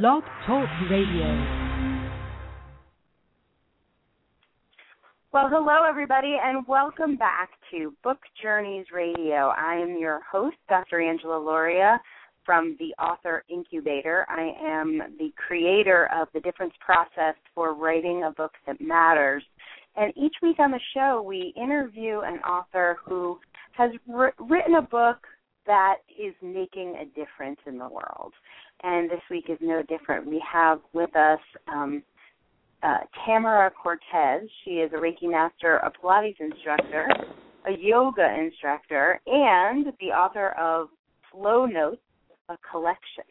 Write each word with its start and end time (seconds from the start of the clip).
Blog 0.00 0.22
Talk 0.46 0.66
Radio. 0.90 1.26
Well, 5.34 5.50
hello, 5.50 5.84
everybody, 5.86 6.38
and 6.42 6.66
welcome 6.66 7.16
back 7.16 7.50
to 7.70 7.92
Book 8.02 8.16
Journeys 8.42 8.86
Radio. 8.90 9.52
I 9.54 9.74
am 9.74 9.98
your 9.98 10.20
host, 10.22 10.56
Dr. 10.70 11.02
Angela 11.02 11.34
Lauria 11.34 11.98
from 12.46 12.74
the 12.78 12.94
Author 13.02 13.44
Incubator. 13.50 14.24
I 14.30 14.54
am 14.66 15.02
the 15.18 15.30
creator 15.36 16.08
of 16.18 16.28
the 16.32 16.40
difference 16.40 16.72
process 16.80 17.34
for 17.54 17.74
writing 17.74 18.24
a 18.26 18.30
book 18.30 18.52
that 18.66 18.80
matters. 18.80 19.42
And 19.96 20.10
each 20.16 20.36
week 20.42 20.58
on 20.58 20.70
the 20.70 20.80
show, 20.94 21.22
we 21.22 21.52
interview 21.54 22.20
an 22.20 22.38
author 22.38 22.96
who 23.04 23.38
has 23.72 23.90
written 24.08 24.76
a 24.76 24.82
book 24.82 25.18
that 25.66 25.96
is 26.08 26.34
making 26.42 26.96
a 27.00 27.04
difference 27.04 27.60
in 27.66 27.78
the 27.78 27.88
world. 27.88 28.32
And 28.82 29.10
this 29.10 29.20
week 29.30 29.44
is 29.48 29.58
no 29.60 29.82
different. 29.82 30.26
We 30.26 30.42
have 30.50 30.80
with 30.92 31.14
us 31.14 31.40
um, 31.72 32.02
uh, 32.82 32.98
Tamara 33.24 33.70
Cortez. 33.70 34.48
She 34.64 34.72
is 34.72 34.90
a 34.92 34.96
Reiki 34.96 35.30
master, 35.30 35.76
a 35.76 35.90
Pilates 35.90 36.40
instructor, 36.40 37.08
a 37.66 37.72
yoga 37.78 38.26
instructor, 38.38 39.20
and 39.26 39.86
the 40.00 40.06
author 40.06 40.48
of 40.58 40.88
Flow 41.30 41.64
Notes, 41.64 42.02
a 42.48 42.56
collection. 42.68 43.24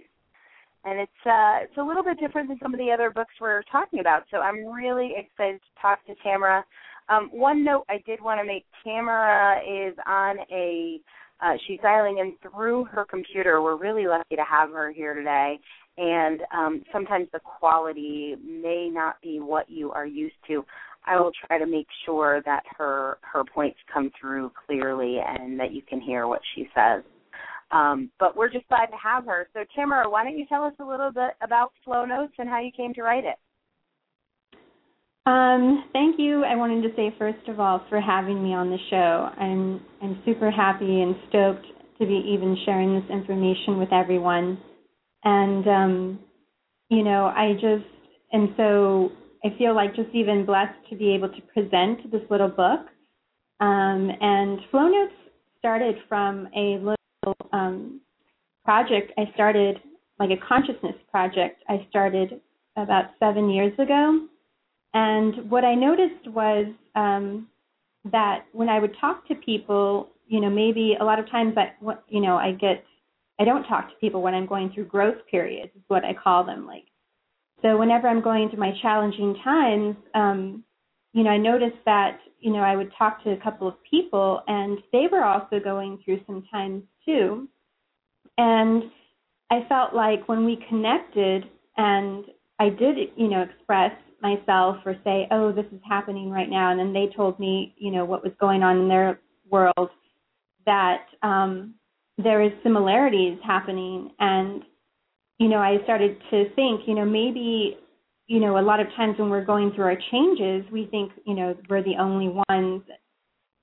And 0.83 0.99
it's 0.99 1.11
uh, 1.25 1.59
it's 1.61 1.77
a 1.77 1.83
little 1.83 2.03
bit 2.03 2.19
different 2.19 2.47
than 2.47 2.57
some 2.63 2.73
of 2.73 2.79
the 2.79 2.89
other 2.91 3.11
books 3.11 3.33
we're 3.39 3.61
talking 3.71 3.99
about. 3.99 4.23
So 4.31 4.37
I'm 4.37 4.65
really 4.65 5.13
excited 5.17 5.59
to 5.59 5.81
talk 5.81 6.03
to 6.07 6.15
Tamara. 6.23 6.65
Um, 7.09 7.29
one 7.31 7.63
note 7.63 7.83
I 7.89 8.01
did 8.05 8.21
want 8.21 8.39
to 8.39 8.45
make: 8.45 8.65
Tamara 8.83 9.59
is 9.59 9.93
on 10.07 10.37
a 10.49 10.99
uh, 11.41 11.53
she's 11.67 11.79
dialing 11.81 12.19
in 12.19 12.35
through 12.41 12.85
her 12.85 13.05
computer. 13.05 13.61
We're 13.61 13.77
really 13.77 14.07
lucky 14.07 14.35
to 14.35 14.43
have 14.43 14.69
her 14.71 14.91
here 14.91 15.13
today. 15.13 15.59
And 15.97 16.41
um, 16.53 16.83
sometimes 16.93 17.27
the 17.33 17.39
quality 17.39 18.35
may 18.43 18.89
not 18.91 19.15
be 19.21 19.39
what 19.39 19.69
you 19.69 19.91
are 19.91 20.05
used 20.05 20.35
to. 20.47 20.63
I 21.05 21.19
will 21.19 21.31
try 21.47 21.57
to 21.57 21.65
make 21.65 21.87
sure 22.05 22.41
that 22.45 22.63
her 22.77 23.17
her 23.21 23.43
points 23.43 23.79
come 23.91 24.11
through 24.19 24.51
clearly 24.65 25.17
and 25.25 25.59
that 25.59 25.71
you 25.71 25.81
can 25.81 25.99
hear 25.99 26.27
what 26.27 26.41
she 26.55 26.67
says. 26.75 27.03
Um, 27.71 28.11
but 28.19 28.35
we're 28.35 28.49
just 28.49 28.67
glad 28.67 28.87
to 28.87 28.97
have 29.01 29.25
her. 29.25 29.47
So 29.53 29.61
Tamara, 29.75 30.09
why 30.09 30.23
don't 30.23 30.37
you 30.37 30.45
tell 30.45 30.63
us 30.63 30.73
a 30.79 30.85
little 30.85 31.11
bit 31.11 31.31
about 31.41 31.71
Flow 31.83 32.05
Notes 32.05 32.33
and 32.37 32.47
how 32.47 32.59
you 32.59 32.71
came 32.75 32.93
to 32.95 33.01
write 33.01 33.25
it? 33.25 33.37
Um, 35.25 35.85
thank 35.93 36.17
you. 36.17 36.43
I 36.43 36.55
wanted 36.55 36.81
to 36.81 36.95
say 36.95 37.13
first 37.19 37.47
of 37.47 37.59
all 37.59 37.85
for 37.89 38.01
having 38.01 38.41
me 38.41 38.53
on 38.53 38.71
the 38.71 38.77
show. 38.89 39.29
I'm 39.37 39.81
I'm 40.01 40.21
super 40.25 40.49
happy 40.49 41.01
and 41.01 41.15
stoked 41.29 41.65
to 41.99 42.07
be 42.07 42.23
even 42.27 42.57
sharing 42.65 42.95
this 42.99 43.09
information 43.11 43.77
with 43.77 43.93
everyone. 43.93 44.57
And 45.23 45.67
um, 45.67 46.19
you 46.89 47.03
know, 47.03 47.25
I 47.25 47.53
just 47.53 47.85
and 48.31 48.49
so 48.57 49.11
I 49.45 49.49
feel 49.59 49.75
like 49.75 49.95
just 49.95 50.09
even 50.13 50.43
blessed 50.43 50.89
to 50.89 50.95
be 50.95 51.13
able 51.13 51.29
to 51.29 51.41
present 51.53 52.11
this 52.11 52.21
little 52.31 52.49
book. 52.49 52.87
Um, 53.59 54.09
and 54.19 54.59
Flow 54.71 54.87
Notes 54.87 55.13
started 55.59 55.97
from 56.09 56.47
a 56.57 56.79
little 56.79 57.49
um, 57.53 58.01
project 58.65 59.11
I 59.19 59.31
started, 59.35 59.77
like 60.19 60.31
a 60.31 60.47
consciousness 60.47 60.95
project 61.11 61.61
I 61.69 61.85
started 61.91 62.41
about 62.75 63.11
seven 63.19 63.51
years 63.51 63.73
ago 63.77 64.27
and 64.93 65.49
what 65.49 65.63
I 65.63 65.75
noticed 65.75 66.27
was 66.27 66.65
um, 66.95 67.47
that 68.11 68.45
when 68.51 68.69
I 68.69 68.79
would 68.79 68.95
talk 68.99 69.27
to 69.27 69.35
people, 69.35 70.09
you 70.27 70.39
know, 70.39 70.49
maybe 70.49 70.97
a 70.99 71.03
lot 71.03 71.19
of 71.19 71.29
times 71.29 71.55
I, 71.57 71.71
you 72.09 72.21
know, 72.21 72.37
I 72.37 72.51
get, 72.51 72.83
I 73.39 73.45
don't 73.45 73.63
talk 73.63 73.89
to 73.89 73.95
people 74.01 74.21
when 74.21 74.33
I'm 74.33 74.45
going 74.45 74.71
through 74.73 74.85
growth 74.85 75.17
periods, 75.29 75.71
is 75.75 75.81
what 75.87 76.03
I 76.03 76.13
call 76.13 76.43
them. 76.43 76.65
Like, 76.65 76.85
so 77.61 77.77
whenever 77.77 78.07
I'm 78.07 78.21
going 78.21 78.49
through 78.49 78.59
my 78.59 78.73
challenging 78.81 79.35
times, 79.43 79.95
um, 80.13 80.63
you 81.13 81.23
know, 81.23 81.29
I 81.29 81.37
noticed 81.37 81.77
that, 81.85 82.19
you 82.39 82.51
know, 82.51 82.61
I 82.61 82.75
would 82.75 82.91
talk 82.97 83.23
to 83.23 83.31
a 83.31 83.37
couple 83.37 83.67
of 83.67 83.75
people 83.89 84.41
and 84.47 84.79
they 84.91 85.07
were 85.11 85.23
also 85.23 85.59
going 85.59 85.99
through 86.03 86.21
some 86.25 86.43
times 86.51 86.83
too. 87.05 87.47
And 88.37 88.83
I 89.51 89.65
felt 89.67 89.93
like 89.93 90.27
when 90.27 90.45
we 90.45 90.63
connected 90.67 91.45
and 91.77 92.25
I 92.59 92.69
did, 92.69 92.97
you 93.15 93.27
know, 93.27 93.41
express 93.41 93.91
myself 94.21 94.77
or 94.85 94.95
say, 95.03 95.27
"Oh, 95.31 95.51
this 95.51 95.65
is 95.71 95.81
happening 95.87 96.29
right 96.29 96.49
now," 96.49 96.71
and 96.71 96.79
then 96.79 96.93
they 96.93 97.07
told 97.15 97.39
me, 97.39 97.73
you 97.77 97.91
know, 97.91 98.05
what 98.05 98.23
was 98.23 98.33
going 98.39 98.63
on 98.63 98.77
in 98.77 98.87
their 98.87 99.19
world, 99.49 99.89
that 100.65 101.05
um, 101.23 101.75
there 102.17 102.41
is 102.41 102.51
similarities 102.63 103.39
happening, 103.43 104.11
and 104.19 104.63
you 105.39 105.47
know, 105.47 105.57
I 105.57 105.77
started 105.83 106.17
to 106.29 106.53
think, 106.53 106.81
you 106.85 106.93
know, 106.93 107.05
maybe, 107.05 107.77
you 108.27 108.39
know, 108.39 108.59
a 108.59 108.61
lot 108.61 108.79
of 108.79 108.85
times 108.95 109.17
when 109.17 109.31
we're 109.31 109.43
going 109.43 109.71
through 109.71 109.85
our 109.85 109.97
changes, 110.11 110.71
we 110.71 110.85
think, 110.91 111.11
you 111.25 111.33
know, 111.33 111.57
we're 111.67 111.81
the 111.81 111.95
only 111.99 112.29
ones. 112.47 112.83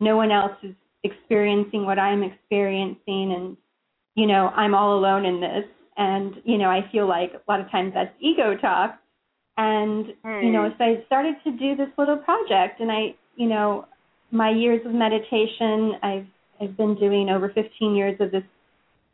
No 0.00 0.16
one 0.16 0.32
else 0.32 0.56
is 0.64 0.75
experiencing 1.04 1.84
what 1.84 1.98
I'm 1.98 2.22
experiencing, 2.22 3.34
and 3.36 3.56
you 4.14 4.26
know, 4.26 4.48
I'm 4.48 4.75
all 4.75 4.98
alone 4.98 5.25
in 5.25 5.40
this. 5.40 5.64
And 5.96 6.34
you 6.44 6.58
know, 6.58 6.69
I 6.69 6.88
feel 6.90 7.08
like 7.08 7.32
a 7.34 7.50
lot 7.50 7.60
of 7.60 7.70
times 7.70 7.92
that's 7.94 8.14
ego 8.20 8.56
talk 8.56 8.98
and 9.58 10.06
mm. 10.24 10.44
you 10.44 10.52
know, 10.52 10.70
hmm. 10.70 10.74
so 10.78 10.84
I 10.84 11.04
started 11.06 11.34
to 11.44 11.50
do 11.50 11.74
this 11.76 11.88
little 11.98 12.16
project, 12.16 12.80
and 12.80 12.91
I, 12.91 13.16
you 13.36 13.48
know, 13.48 13.86
my 14.30 14.50
years 14.50 14.80
of 14.86 14.94
meditation, 14.94 15.94
I've 16.02 16.26
I've 16.60 16.76
been 16.76 16.94
doing 16.94 17.28
over 17.28 17.50
15 17.50 17.94
years 17.94 18.16
of 18.20 18.30
this 18.30 18.44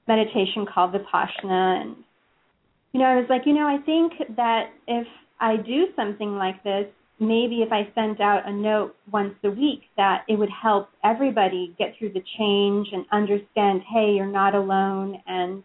meditation 0.06 0.66
called 0.72 0.92
Vipassana, 0.92 1.80
and 1.80 1.96
you 2.92 3.00
know, 3.00 3.06
I 3.06 3.16
was 3.16 3.26
like, 3.30 3.42
you 3.46 3.54
know, 3.54 3.66
I 3.66 3.78
think 3.84 4.12
that 4.36 4.70
if 4.86 5.06
I 5.40 5.56
do 5.56 5.86
something 5.96 6.36
like 6.36 6.62
this, 6.62 6.86
maybe 7.18 7.62
if 7.62 7.72
I 7.72 7.90
sent 7.94 8.20
out 8.20 8.46
a 8.46 8.52
note 8.52 8.94
once 9.10 9.34
a 9.44 9.50
week, 9.50 9.84
that 9.96 10.24
it 10.28 10.38
would 10.38 10.50
help 10.50 10.90
everybody 11.02 11.74
get 11.78 11.94
through 11.98 12.12
the 12.12 12.22
change 12.38 12.88
and 12.92 13.06
understand, 13.12 13.80
hey, 13.90 14.12
you're 14.14 14.26
not 14.26 14.54
alone, 14.54 15.22
and 15.26 15.62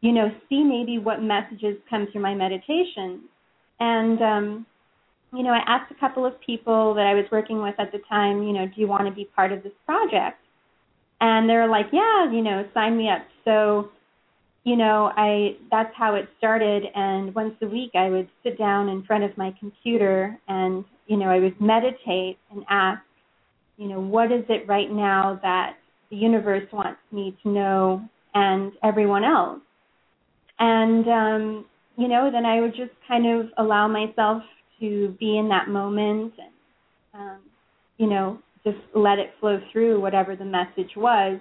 you 0.00 0.12
know, 0.12 0.30
see 0.48 0.62
maybe 0.62 0.98
what 0.98 1.20
messages 1.20 1.76
come 1.90 2.06
through 2.12 2.22
my 2.22 2.36
meditation. 2.36 3.22
And 3.80 4.20
um, 4.22 4.66
you 5.32 5.42
know, 5.42 5.50
I 5.50 5.62
asked 5.66 5.90
a 5.90 6.00
couple 6.00 6.24
of 6.24 6.40
people 6.40 6.94
that 6.94 7.06
I 7.06 7.14
was 7.14 7.24
working 7.30 7.62
with 7.62 7.74
at 7.78 7.92
the 7.92 7.98
time, 8.08 8.42
you 8.42 8.52
know, 8.52 8.66
do 8.66 8.80
you 8.80 8.86
want 8.86 9.06
to 9.06 9.12
be 9.12 9.26
part 9.36 9.52
of 9.52 9.62
this 9.62 9.72
project? 9.84 10.38
And 11.20 11.48
they 11.48 11.54
were 11.54 11.68
like, 11.68 11.86
yeah, 11.92 12.30
you 12.30 12.42
know, 12.42 12.66
sign 12.74 12.96
me 12.96 13.08
up. 13.08 13.22
So, 13.44 13.90
you 14.64 14.76
know, 14.76 15.12
I 15.16 15.56
that's 15.70 15.92
how 15.96 16.14
it 16.14 16.28
started. 16.38 16.84
And 16.94 17.34
once 17.34 17.54
a 17.62 17.66
week, 17.66 17.90
I 17.94 18.08
would 18.08 18.28
sit 18.42 18.58
down 18.58 18.88
in 18.88 19.02
front 19.04 19.24
of 19.24 19.36
my 19.36 19.54
computer 19.58 20.38
and, 20.48 20.84
you 21.06 21.16
know, 21.16 21.28
I 21.28 21.38
would 21.38 21.60
meditate 21.60 22.38
and 22.50 22.64
ask, 22.68 23.00
you 23.76 23.88
know, 23.88 24.00
what 24.00 24.32
is 24.32 24.44
it 24.48 24.66
right 24.68 24.90
now 24.90 25.38
that 25.42 25.76
the 26.10 26.16
universe 26.16 26.66
wants 26.72 27.00
me 27.12 27.36
to 27.42 27.48
know 27.48 28.02
and 28.34 28.72
everyone 28.82 29.24
else? 29.24 29.60
And 30.58 31.08
um, 31.08 31.64
you 31.96 32.08
know, 32.08 32.30
then 32.30 32.44
I 32.44 32.60
would 32.60 32.74
just 32.74 32.92
kind 33.08 33.26
of 33.26 33.46
allow 33.58 33.88
myself 33.88 34.42
to 34.80 35.16
be 35.18 35.38
in 35.38 35.48
that 35.48 35.68
moment 35.68 36.34
and, 36.38 36.52
um, 37.14 37.38
you 37.96 38.06
know, 38.06 38.38
just 38.64 38.76
let 38.94 39.18
it 39.18 39.30
flow 39.40 39.60
through 39.72 40.00
whatever 40.00 40.36
the 40.36 40.44
message 40.44 40.90
was. 40.96 41.40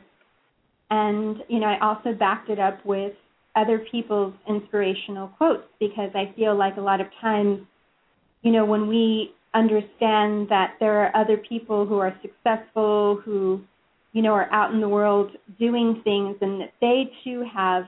And, 0.90 1.38
you 1.50 1.60
know, 1.60 1.68
I 1.68 1.80
also 1.86 2.14
backed 2.14 2.50
it 2.50 2.60
up 2.60 2.86
with 2.86 3.14
other 3.56 3.86
people's 3.92 4.34
inspirational 4.48 5.30
quotes 5.30 5.68
because 5.80 6.12
I 6.14 6.34
feel 6.36 6.56
like 6.56 6.78
a 6.78 6.82
lot 6.82 7.02
of 7.02 7.08
times, 7.20 7.62
you 8.44 8.52
know, 8.52 8.64
when 8.64 8.88
we 8.88 9.34
understand 9.54 10.48
that 10.50 10.76
there 10.80 11.04
are 11.04 11.16
other 11.16 11.38
people 11.38 11.86
who 11.86 11.98
are 11.98 12.16
successful, 12.22 13.22
who, 13.26 13.62
you 14.14 14.22
know, 14.22 14.34
are 14.34 14.52
out 14.52 14.74
in 14.74 14.82
the 14.82 14.90
world 14.90 15.32
doing 15.60 16.02
things 16.04 16.36
and 16.42 16.62
that 16.62 16.74
they 16.80 17.12
too 17.24 17.44
have, 17.54 17.86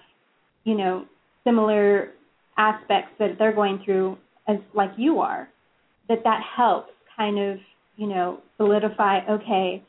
you 0.63 0.75
know, 0.75 1.05
similar 1.43 2.11
aspects 2.57 3.11
that 3.19 3.37
they're 3.37 3.53
going 3.53 3.81
through 3.83 4.17
as 4.47 4.57
like 4.73 4.91
you 4.97 5.19
are 5.19 5.49
that 6.09 6.23
that 6.23 6.41
helps 6.55 6.91
kind 7.15 7.39
of 7.39 7.57
you 7.97 8.07
know 8.07 8.39
solidify 8.57 9.19
okay 9.29 9.83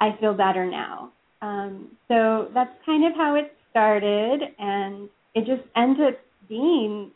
i 0.00 0.10
feel 0.20 0.34
better 0.34 0.68
now 0.70 1.10
um, 1.42 1.88
so 2.08 2.48
that's 2.54 2.70
kind 2.86 3.04
of 3.04 3.12
how 3.16 3.34
it 3.34 3.52
started 3.70 4.40
and 4.58 5.08
it 5.34 5.40
just 5.40 5.68
ended 5.76 6.14
up 6.14 6.20
being 6.48 7.10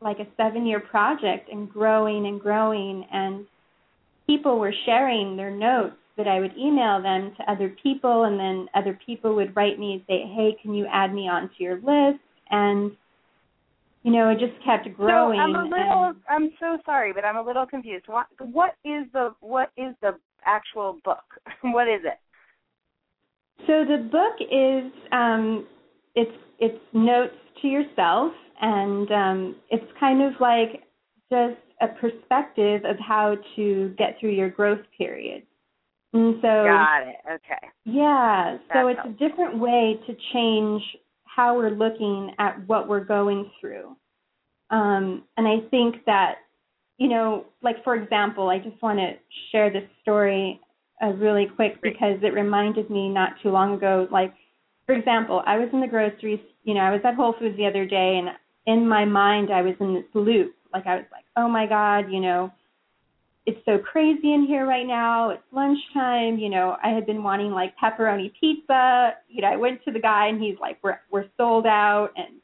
like 0.00 0.18
a 0.18 0.26
seven 0.36 0.66
year 0.66 0.80
project 0.80 1.48
and 1.50 1.70
growing 1.70 2.26
and 2.26 2.40
growing 2.40 3.06
and 3.12 3.46
people 4.26 4.58
were 4.58 4.74
sharing 4.84 5.36
their 5.36 5.50
notes 5.50 5.96
that 6.16 6.28
I 6.28 6.40
would 6.40 6.56
email 6.58 7.00
them 7.02 7.32
to 7.38 7.50
other 7.50 7.74
people 7.82 8.24
and 8.24 8.38
then 8.38 8.68
other 8.74 8.98
people 9.06 9.34
would 9.36 9.56
write 9.56 9.78
me 9.78 9.94
and 9.94 10.02
say, 10.06 10.30
Hey, 10.34 10.56
can 10.60 10.74
you 10.74 10.86
add 10.92 11.14
me 11.14 11.28
onto 11.28 11.54
your 11.58 11.76
list? 11.76 12.20
And 12.50 12.92
you 14.02 14.10
know, 14.10 14.30
it 14.30 14.38
just 14.38 14.52
kept 14.64 14.92
growing. 14.96 15.38
So 15.38 15.42
I'm 15.42 15.54
a 15.54 15.62
little. 15.62 16.04
And... 16.04 16.16
I'm 16.28 16.50
so 16.58 16.78
sorry, 16.84 17.12
but 17.12 17.24
I'm 17.24 17.36
a 17.36 17.42
little 17.42 17.66
confused. 17.66 18.04
What 18.06 18.26
What 18.38 18.74
is 18.84 19.06
the 19.12 19.34
What 19.40 19.70
is 19.76 19.94
the 20.02 20.18
actual 20.44 20.98
book? 21.04 21.24
what 21.62 21.88
is 21.88 22.00
it? 22.04 22.18
So 23.66 23.84
the 23.84 24.08
book 24.10 24.40
is 24.40 24.92
um, 25.12 25.66
it's 26.14 26.36
it's 26.58 26.78
notes 26.92 27.34
to 27.62 27.68
yourself, 27.68 28.32
and 28.60 29.10
um, 29.12 29.56
it's 29.70 29.90
kind 30.00 30.22
of 30.22 30.32
like 30.40 30.82
just 31.30 31.60
a 31.80 31.88
perspective 32.00 32.82
of 32.84 32.96
how 32.98 33.36
to 33.56 33.94
get 33.98 34.16
through 34.18 34.30
your 34.30 34.50
growth 34.50 34.84
period. 34.98 35.42
And 36.12 36.36
so 36.42 36.42
Got 36.42 37.02
it. 37.08 37.16
Okay. 37.26 37.68
Yeah. 37.84 38.58
So 38.72 38.86
That's 38.88 38.98
it's 38.98 39.22
a 39.22 39.28
different 39.28 39.58
way 39.58 39.98
to 40.06 40.16
change 40.32 40.82
how 41.34 41.56
we're 41.56 41.70
looking 41.70 42.32
at 42.38 42.66
what 42.66 42.88
we're 42.88 43.04
going 43.04 43.50
through. 43.60 43.96
Um, 44.70 45.24
and 45.36 45.46
I 45.46 45.68
think 45.70 45.96
that, 46.06 46.36
you 46.98 47.08
know, 47.08 47.46
like 47.62 47.82
for 47.84 47.94
example, 47.94 48.48
I 48.48 48.58
just 48.58 48.80
want 48.82 48.98
to 48.98 49.12
share 49.50 49.70
this 49.70 49.88
story 50.02 50.60
uh, 51.02 51.08
really 51.08 51.46
quick 51.54 51.80
because 51.82 52.18
it 52.22 52.34
reminded 52.34 52.90
me 52.90 53.08
not 53.08 53.32
too 53.42 53.50
long 53.50 53.74
ago. 53.74 54.06
Like, 54.10 54.32
for 54.86 54.94
example, 54.94 55.42
I 55.46 55.58
was 55.58 55.68
in 55.72 55.80
the 55.80 55.86
groceries, 55.86 56.40
you 56.64 56.74
know, 56.74 56.80
I 56.80 56.90
was 56.90 57.00
at 57.04 57.14
Whole 57.14 57.34
Foods 57.38 57.56
the 57.56 57.66
other 57.66 57.86
day, 57.86 58.18
and 58.18 58.28
in 58.66 58.88
my 58.88 59.04
mind, 59.04 59.50
I 59.52 59.62
was 59.62 59.74
in 59.80 59.94
this 59.94 60.04
loop. 60.14 60.54
Like, 60.72 60.86
I 60.86 60.96
was 60.96 61.04
like, 61.12 61.24
oh 61.36 61.48
my 61.48 61.66
God, 61.66 62.10
you 62.10 62.20
know, 62.20 62.52
it's 63.44 63.58
so 63.64 63.78
crazy 63.78 64.32
in 64.32 64.46
here 64.46 64.66
right 64.66 64.86
now. 64.86 65.30
It's 65.30 65.42
lunchtime. 65.50 66.38
You 66.38 66.48
know, 66.48 66.76
I 66.82 66.90
had 66.90 67.06
been 67.06 67.22
wanting 67.22 67.50
like 67.50 67.74
pepperoni 67.76 68.30
pizza. 68.38 69.14
You 69.28 69.42
know, 69.42 69.48
I 69.48 69.56
went 69.56 69.84
to 69.84 69.90
the 69.92 69.98
guy 69.98 70.28
and 70.28 70.40
he's 70.40 70.56
like, 70.60 70.78
we're 70.82 71.00
we're 71.10 71.26
sold 71.36 71.66
out, 71.66 72.10
and 72.16 72.36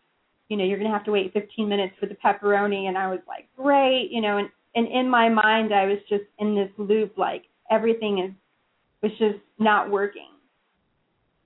you 0.48 0.56
know, 0.56 0.64
you're 0.64 0.78
gonna 0.78 0.90
have 0.90 1.04
to 1.04 1.12
wait 1.12 1.32
15 1.32 1.68
minutes 1.68 1.94
for 2.00 2.06
the 2.06 2.16
pepperoni. 2.16 2.88
And 2.88 2.98
I 2.98 3.08
was 3.08 3.20
like, 3.28 3.48
great. 3.56 4.08
You 4.10 4.20
know, 4.20 4.38
and 4.38 4.48
and 4.74 4.88
in 4.88 5.08
my 5.08 5.28
mind, 5.28 5.72
I 5.72 5.86
was 5.86 5.98
just 6.08 6.24
in 6.38 6.54
this 6.54 6.70
loop, 6.78 7.16
like 7.16 7.44
everything 7.70 8.18
is 8.18 8.32
was 9.02 9.12
just 9.18 9.44
not 9.58 9.90
working. 9.90 10.30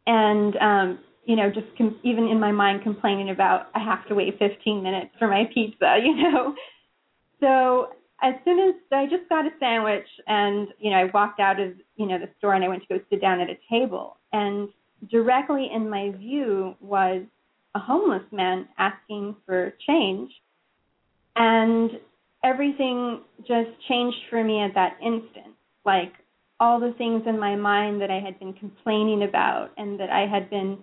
And 0.07 0.57
um, 0.57 0.99
you 1.27 1.37
know, 1.37 1.51
just 1.51 1.67
com- 1.77 2.01
even 2.03 2.27
in 2.27 2.41
my 2.41 2.53
mind, 2.53 2.83
complaining 2.83 3.29
about 3.29 3.67
I 3.75 3.81
have 3.81 4.09
to 4.09 4.15
wait 4.15 4.39
15 4.39 4.83
minutes 4.83 5.11
for 5.19 5.29
my 5.29 5.45
pizza. 5.53 5.99
You 6.03 6.17
know, 6.17 6.55
so 7.41 7.89
as 8.23 8.35
soon 8.45 8.59
as 8.69 8.75
I 8.93 9.07
just 9.07 9.29
got 9.29 9.47
a 9.47 9.51
sandwich 9.59 10.07
and 10.27 10.69
you 10.79 10.91
know 10.91 10.97
I 10.97 11.05
walked 11.13 11.41
out 11.41 11.61
of 11.61 11.73
you 11.97 12.07
know 12.07 12.19
the 12.19 12.29
store 12.39 12.55
and 12.55 12.65
I 12.65 12.69
went 12.69 12.83
to 12.83 12.99
go 12.99 13.05
sit 13.11 13.21
down 13.21 13.41
at 13.41 13.51
a 13.51 13.59
table. 13.69 14.17
And 14.33 14.69
directly 15.11 15.69
in 15.75 15.91
my 15.91 16.11
view 16.17 16.75
was 16.81 17.23
a 17.75 17.79
homeless 17.79 18.23
man 18.31 18.69
asking 18.79 19.37
for 19.45 19.75
change. 19.87 20.31
And 21.35 21.91
everything 22.45 23.23
just 23.41 23.71
changed 23.89 24.19
for 24.31 24.43
me 24.45 24.61
at 24.61 24.75
that 24.75 24.99
instant. 25.03 25.55
Like 25.85 26.13
all 26.61 26.79
the 26.79 26.95
things 26.97 27.23
in 27.27 27.39
my 27.41 27.57
mind 27.57 28.01
that 28.03 28.11
I 28.11 28.21
had 28.21 28.39
been 28.39 28.53
complaining 28.53 29.25
about 29.25 29.71
and 29.77 29.99
that 29.99 30.11
I 30.11 30.27
had 30.27 30.49
been 30.49 30.79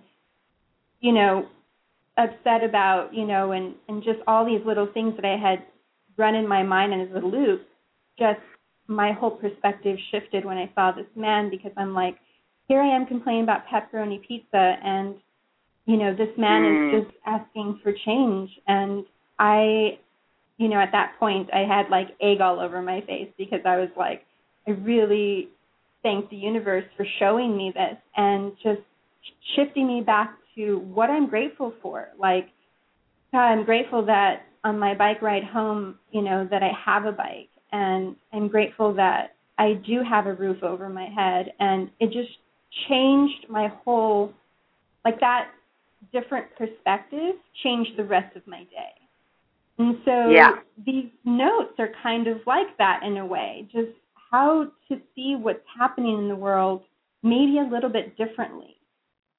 you 1.00 1.12
know 1.12 1.46
upset 2.18 2.62
about 2.62 3.14
you 3.14 3.26
know 3.26 3.52
and 3.52 3.74
and 3.88 4.02
just 4.02 4.18
all 4.26 4.44
these 4.44 4.60
little 4.66 4.88
things 4.92 5.14
that 5.16 5.24
I 5.24 5.38
had 5.38 5.64
run 6.20 6.34
in 6.34 6.46
my 6.46 6.62
mind 6.62 6.92
and 6.92 7.02
as 7.02 7.22
a 7.22 7.26
loop, 7.26 7.62
just 8.18 8.40
my 8.86 9.12
whole 9.12 9.30
perspective 9.30 9.96
shifted 10.10 10.44
when 10.44 10.58
I 10.58 10.70
saw 10.74 10.92
this 10.92 11.06
man 11.16 11.48
because 11.48 11.72
I'm 11.76 11.94
like, 11.94 12.16
here 12.68 12.80
I 12.80 12.94
am 12.94 13.06
complaining 13.06 13.44
about 13.44 13.66
pepperoni 13.66 14.20
pizza 14.26 14.76
and 14.84 15.14
you 15.86 15.96
know, 15.96 16.14
this 16.14 16.36
man 16.38 16.62
Mm. 16.62 16.74
is 16.74 17.04
just 17.04 17.16
asking 17.26 17.80
for 17.82 17.92
change 18.04 18.50
and 18.68 19.04
I 19.38 19.98
you 20.58 20.68
know, 20.68 20.76
at 20.76 20.92
that 20.92 21.18
point 21.18 21.48
I 21.54 21.60
had 21.60 21.88
like 21.90 22.08
egg 22.20 22.42
all 22.42 22.60
over 22.60 22.82
my 22.82 23.00
face 23.02 23.30
because 23.38 23.60
I 23.64 23.76
was 23.78 23.88
like, 23.96 24.26
I 24.68 24.72
really 24.72 25.48
thank 26.02 26.28
the 26.28 26.36
universe 26.36 26.84
for 26.96 27.06
showing 27.18 27.56
me 27.56 27.72
this 27.74 27.96
and 28.16 28.52
just 28.62 28.82
shifting 29.56 29.86
me 29.86 30.02
back 30.02 30.36
to 30.56 30.80
what 30.80 31.08
I'm 31.08 31.28
grateful 31.28 31.72
for. 31.82 32.08
Like 32.18 32.48
God, 33.32 33.52
I'm 33.52 33.64
grateful 33.64 34.04
that 34.06 34.42
on 34.64 34.78
my 34.78 34.94
bike 34.94 35.22
ride 35.22 35.44
home, 35.44 35.98
you 36.10 36.22
know, 36.22 36.46
that 36.50 36.62
I 36.62 36.70
have 36.84 37.04
a 37.06 37.12
bike 37.12 37.48
and 37.72 38.16
I'm 38.32 38.48
grateful 38.48 38.92
that 38.94 39.36
I 39.58 39.74
do 39.86 40.02
have 40.08 40.26
a 40.26 40.34
roof 40.34 40.62
over 40.62 40.88
my 40.88 41.06
head 41.06 41.52
and 41.60 41.90
it 42.00 42.10
just 42.12 42.30
changed 42.88 43.46
my 43.48 43.68
whole 43.84 44.32
like 45.04 45.18
that 45.20 45.48
different 46.12 46.46
perspective 46.56 47.34
changed 47.62 47.92
the 47.96 48.04
rest 48.04 48.36
of 48.36 48.46
my 48.46 48.64
day. 48.64 48.94
And 49.78 49.96
so 50.04 50.30
Yeah. 50.30 50.60
these 50.84 51.10
notes 51.24 51.78
are 51.78 51.88
kind 52.02 52.26
of 52.26 52.46
like 52.46 52.76
that 52.78 53.02
in 53.02 53.16
a 53.18 53.26
way, 53.26 53.66
just 53.72 53.92
how 54.30 54.70
to 54.88 55.00
see 55.14 55.36
what's 55.36 55.66
happening 55.78 56.18
in 56.18 56.28
the 56.28 56.36
world 56.36 56.82
maybe 57.22 57.58
a 57.58 57.62
little 57.64 57.90
bit 57.90 58.16
differently 58.16 58.76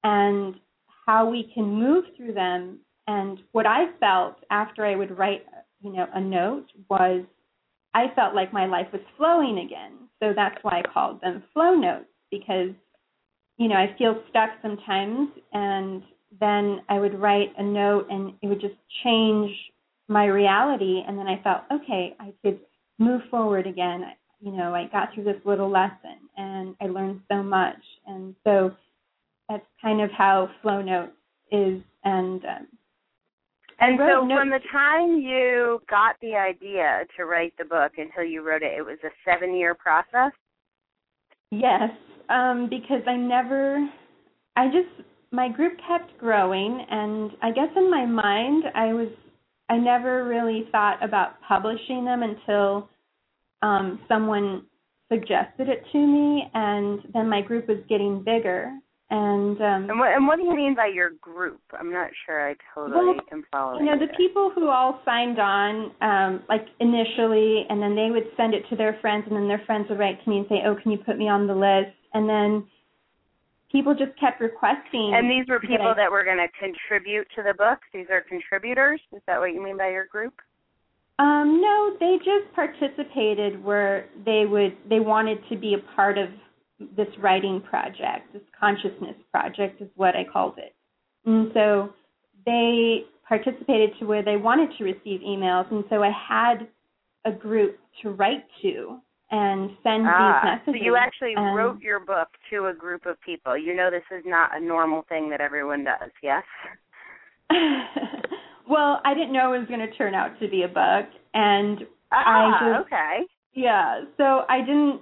and 0.03 0.59
how 1.05 1.29
we 1.29 1.43
can 1.53 1.65
move 1.65 2.05
through 2.15 2.33
them 2.33 2.79
and 3.07 3.39
what 3.51 3.65
I 3.65 3.85
felt 3.99 4.37
after 4.49 4.85
I 4.85 4.95
would 4.95 5.17
write, 5.17 5.45
you 5.81 5.91
know, 5.91 6.07
a 6.13 6.21
note 6.21 6.67
was 6.89 7.23
I 7.93 8.07
felt 8.15 8.35
like 8.35 8.53
my 8.53 8.65
life 8.65 8.87
was 8.91 9.01
flowing 9.17 9.59
again. 9.59 9.93
So 10.21 10.33
that's 10.35 10.57
why 10.61 10.79
I 10.79 10.93
called 10.93 11.19
them 11.21 11.43
flow 11.53 11.73
notes 11.73 12.05
because, 12.29 12.69
you 13.57 13.67
know, 13.67 13.75
I 13.75 13.93
feel 13.97 14.21
stuck 14.29 14.49
sometimes 14.61 15.29
and 15.51 16.03
then 16.39 16.81
I 16.89 16.99
would 16.99 17.19
write 17.19 17.53
a 17.57 17.63
note 17.63 18.07
and 18.09 18.33
it 18.41 18.47
would 18.47 18.61
just 18.61 18.75
change 19.03 19.51
my 20.07 20.25
reality 20.25 21.03
and 21.05 21.17
then 21.17 21.27
I 21.27 21.41
felt, 21.41 21.63
okay, 21.71 22.15
I 22.19 22.33
could 22.43 22.59
move 22.99 23.21
forward 23.29 23.67
again. 23.67 24.05
You 24.39 24.51
know, 24.51 24.73
I 24.73 24.87
got 24.91 25.13
through 25.13 25.25
this 25.25 25.41
little 25.43 25.69
lesson 25.69 26.17
and 26.37 26.75
I 26.81 26.85
learned 26.85 27.21
so 27.31 27.43
much. 27.43 27.81
And 28.07 28.35
so 28.43 28.71
that's 29.49 29.65
kind 29.81 30.01
of 30.01 30.11
how 30.11 30.49
flow 30.61 30.81
notes 30.81 31.13
is 31.51 31.81
and 32.03 32.43
um, 32.45 32.67
And 33.81 33.97
so 33.97 34.27
from 34.27 34.51
the 34.51 34.59
time 34.71 35.17
you 35.19 35.81
got 35.89 36.15
the 36.21 36.35
idea 36.35 37.03
to 37.17 37.25
write 37.25 37.53
the 37.57 37.65
book 37.65 37.93
until 37.97 38.23
you 38.23 38.47
wrote 38.47 38.61
it, 38.61 38.77
it 38.77 38.83
was 38.83 38.99
a 39.03 39.09
seven 39.25 39.55
year 39.55 39.73
process? 39.73 40.31
Yes, 41.49 41.89
um, 42.29 42.67
because 42.69 43.01
I 43.07 43.15
never, 43.15 43.89
I 44.55 44.67
just, 44.67 45.07
my 45.31 45.49
group 45.49 45.73
kept 45.87 46.15
growing, 46.19 46.85
and 46.89 47.31
I 47.41 47.51
guess 47.51 47.69
in 47.75 47.89
my 47.89 48.05
mind, 48.05 48.65
I 48.75 48.93
was, 48.93 49.09
I 49.67 49.77
never 49.77 50.25
really 50.25 50.67
thought 50.71 51.03
about 51.03 51.41
publishing 51.47 52.05
them 52.05 52.21
until 52.21 52.87
um, 53.63 53.99
someone 54.07 54.63
suggested 55.11 55.69
it 55.69 55.83
to 55.91 55.97
me, 55.97 56.43
and 56.53 56.99
then 57.13 57.27
my 57.27 57.41
group 57.41 57.67
was 57.67 57.79
getting 57.89 58.23
bigger, 58.23 58.71
and 59.11 59.59
um, 59.61 59.89
And 59.89 59.99
what, 59.99 60.09
and 60.15 60.25
what 60.25 60.37
do 60.37 60.43
you 60.43 60.55
mean 60.55 60.73
by 60.73 60.87
your 60.87 61.11
group? 61.21 61.61
I'm 61.77 61.91
not 61.91 62.09
sure 62.25 62.49
I 62.49 62.55
totally 62.73 63.05
Well, 63.05 63.15
am 63.31 63.43
following. 63.51 63.85
you 63.85 63.91
know 63.91 63.99
the 63.99 64.07
this. 64.07 64.15
people 64.15 64.51
who 64.55 64.69
all 64.69 65.01
signed 65.05 65.37
on 65.39 65.91
um 66.01 66.43
like 66.49 66.65
initially 66.79 67.65
and 67.69 67.81
then 67.81 67.93
they 67.95 68.09
would 68.09 68.25
send 68.37 68.53
it 68.53 68.63
to 68.69 68.75
their 68.75 68.97
friends 69.01 69.25
and 69.27 69.35
then 69.35 69.47
their 69.47 69.61
friends 69.65 69.87
would 69.89 69.99
write 69.99 70.23
to 70.23 70.29
me 70.29 70.37
and 70.37 70.45
say 70.49 70.63
oh 70.65 70.75
can 70.81 70.91
you 70.91 70.97
put 70.97 71.17
me 71.17 71.27
on 71.27 71.45
the 71.45 71.53
list 71.53 71.93
and 72.13 72.27
then 72.27 72.65
people 73.71 73.93
just 73.93 74.17
kept 74.19 74.39
requesting 74.41 75.13
And 75.13 75.29
these 75.29 75.45
were 75.47 75.59
that 75.59 75.67
people 75.67 75.87
I- 75.87 75.95
that 75.95 76.11
were 76.11 76.23
going 76.23 76.37
to 76.39 76.49
contribute 76.59 77.27
to 77.35 77.43
the 77.43 77.53
book. 77.53 77.79
These 77.93 78.07
are 78.11 78.19
contributors. 78.21 78.99
Is 79.13 79.21
that 79.27 79.39
what 79.39 79.53
you 79.53 79.61
mean 79.63 79.77
by 79.77 79.89
your 79.91 80.07
group? 80.07 80.33
um 81.19 81.59
no 81.61 81.95
they 81.99 82.17
just 82.19 82.47
participated 82.55 83.61
where 83.63 84.07
they 84.25 84.45
would 84.45 84.75
they 84.89 84.99
wanted 85.01 85.37
to 85.49 85.57
be 85.57 85.73
a 85.75 85.95
part 85.95 86.17
of 86.17 86.29
this 86.95 87.07
writing 87.19 87.61
project 87.61 88.31
this 88.33 88.41
consciousness 88.59 89.15
project 89.31 89.81
is 89.81 89.89
what 89.95 90.15
i 90.15 90.23
called 90.23 90.55
it 90.57 90.73
and 91.25 91.51
so 91.53 91.89
they 92.45 93.01
participated 93.27 93.91
to 93.99 94.05
where 94.05 94.23
they 94.23 94.35
wanted 94.37 94.69
to 94.77 94.83
receive 94.83 95.21
emails 95.21 95.69
and 95.71 95.83
so 95.89 96.03
i 96.03 96.11
had 96.29 96.67
a 97.25 97.31
group 97.31 97.77
to 98.01 98.09
write 98.09 98.43
to 98.61 98.97
and 99.33 99.69
send 99.83 100.03
ah, 100.07 100.41
these 100.43 100.49
messages. 100.67 100.81
so 100.81 100.85
you 100.85 100.95
actually 100.97 101.33
and- 101.35 101.55
wrote 101.55 101.79
your 101.81 101.99
book 101.99 102.27
to 102.49 102.65
a 102.65 102.73
group 102.73 103.05
of 103.05 103.15
people. 103.21 103.57
You 103.57 103.73
know 103.73 103.89
this 103.89 104.03
is 104.11 104.23
not 104.25 104.49
a 104.53 104.59
normal 104.59 105.03
thing 105.07 105.29
that 105.29 105.39
everyone 105.39 105.85
does, 105.85 106.11
yes? 106.21 106.43
well 108.69 109.01
i 109.05 109.13
didn't 109.13 109.33
know 109.33 109.53
it 109.53 109.59
was 109.59 109.67
going 109.67 109.79
to 109.79 109.91
turn 109.97 110.13
out 110.15 110.39
to 110.39 110.47
be 110.47 110.63
a 110.63 110.67
book 110.67 111.05
and 111.33 111.79
Ah, 112.11 112.57
I 112.57 112.59
just- 112.73 112.85
okay. 112.87 113.19
yeah 113.53 114.01
so 114.17 114.41
i 114.49 114.59
didn't 114.59 115.01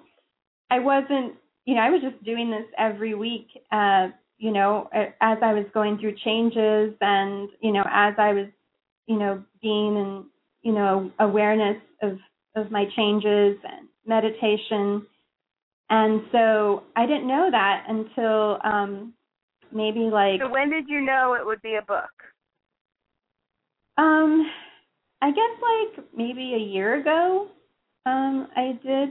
i 0.71 0.79
wasn't 0.79 1.33
you 1.65 1.75
know 1.75 1.81
i 1.81 1.89
was 1.89 2.01
just 2.01 2.21
doing 2.23 2.49
this 2.49 2.65
every 2.77 3.15
week 3.15 3.47
uh 3.71 4.07
you 4.37 4.51
know 4.51 4.89
as 4.93 5.37
i 5.41 5.53
was 5.53 5.65
going 5.73 5.97
through 5.97 6.15
changes 6.23 6.93
and 7.01 7.49
you 7.61 7.71
know 7.71 7.83
as 7.91 8.13
i 8.17 8.33
was 8.33 8.47
you 9.07 9.17
know 9.17 9.43
being 9.61 9.95
in 9.95 10.25
you 10.61 10.71
know 10.73 11.11
awareness 11.19 11.77
of 12.01 12.17
of 12.55 12.71
my 12.71 12.85
changes 12.95 13.57
and 13.63 13.87
meditation 14.05 15.05
and 15.89 16.21
so 16.31 16.83
i 16.95 17.05
didn't 17.05 17.27
know 17.27 17.49
that 17.51 17.85
until 17.87 18.59
um 18.63 19.13
maybe 19.71 20.01
like 20.01 20.39
So 20.41 20.49
when 20.49 20.69
did 20.69 20.87
you 20.87 21.01
know 21.01 21.35
it 21.39 21.45
would 21.45 21.61
be 21.61 21.75
a 21.75 21.81
book? 21.81 22.09
um 23.97 24.49
i 25.21 25.29
guess 25.31 25.95
like 25.95 26.05
maybe 26.15 26.53
a 26.55 26.57
year 26.57 26.99
ago 26.99 27.49
um 28.05 28.47
i 28.55 28.79
did 28.83 29.09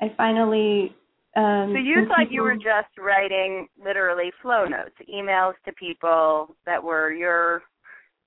i 0.00 0.12
finally 0.16 0.94
um 1.36 1.72
So 1.72 1.78
you 1.78 2.06
thought 2.08 2.30
you 2.30 2.42
were 2.42 2.56
just 2.56 2.96
writing 2.98 3.68
literally 3.82 4.32
flow 4.42 4.64
notes, 4.64 4.96
emails 5.12 5.54
to 5.64 5.72
people 5.72 6.56
that 6.66 6.82
were 6.82 7.12
your 7.12 7.62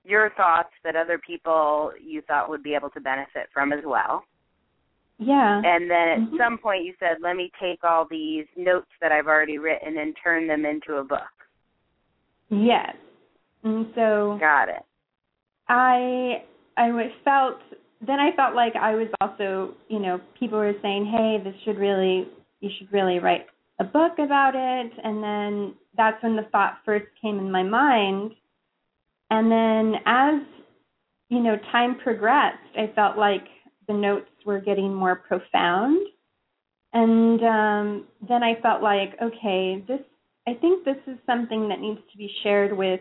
your 0.04 0.30
thoughts 0.36 0.72
that 0.84 0.96
other 0.96 1.18
people 1.18 1.92
you 2.02 2.22
thought 2.22 2.48
would 2.48 2.62
be 2.62 2.74
able 2.74 2.90
to 2.90 3.00
benefit 3.00 3.48
from 3.52 3.72
as 3.72 3.84
well. 3.84 4.24
Yeah. 5.18 5.62
And 5.64 5.90
then 5.90 6.08
at 6.08 6.18
Mhm. 6.18 6.36
some 6.36 6.58
point 6.58 6.84
you 6.84 6.94
said, 6.98 7.20
let 7.20 7.36
me 7.36 7.50
take 7.58 7.82
all 7.84 8.04
these 8.04 8.46
notes 8.56 8.90
that 9.00 9.12
I've 9.12 9.28
already 9.28 9.58
written 9.58 9.96
and 9.98 10.16
turn 10.22 10.46
them 10.46 10.66
into 10.66 10.96
a 10.96 11.04
book. 11.04 11.32
Yes. 12.50 12.94
And 13.62 13.92
so 13.94 14.36
Got 14.38 14.68
it. 14.68 14.82
I 15.68 16.42
I 16.76 17.12
felt 17.24 17.60
then 18.00 18.20
I 18.20 18.32
felt 18.32 18.54
like 18.54 18.76
I 18.76 18.94
was 18.94 19.08
also, 19.22 19.74
you 19.88 19.98
know, 19.98 20.20
people 20.38 20.58
were 20.58 20.74
saying, 20.82 21.06
"Hey, 21.06 21.38
this 21.38 21.56
should 21.62 21.78
really 21.78 22.28
you 22.64 22.70
should 22.78 22.92
really 22.92 23.18
write 23.18 23.46
a 23.78 23.84
book 23.84 24.18
about 24.18 24.54
it." 24.54 24.92
And 25.02 25.22
then 25.22 25.74
that's 25.96 26.22
when 26.22 26.36
the 26.36 26.48
thought 26.50 26.78
first 26.84 27.06
came 27.20 27.38
in 27.38 27.50
my 27.50 27.62
mind. 27.62 28.32
And 29.30 29.50
then 29.50 30.00
as 30.06 30.40
you 31.28 31.40
know, 31.40 31.56
time 31.72 31.98
progressed, 32.02 32.58
I 32.76 32.92
felt 32.94 33.16
like 33.16 33.46
the 33.88 33.94
notes 33.94 34.30
were 34.44 34.60
getting 34.60 34.94
more 34.94 35.16
profound. 35.16 35.98
And 36.92 37.42
um 37.42 38.06
then 38.28 38.42
I 38.42 38.60
felt 38.60 38.82
like, 38.82 39.14
okay, 39.22 39.84
this 39.86 40.00
I 40.46 40.54
think 40.54 40.84
this 40.84 40.98
is 41.06 41.18
something 41.26 41.68
that 41.68 41.80
needs 41.80 42.00
to 42.12 42.18
be 42.18 42.30
shared 42.42 42.76
with 42.76 43.00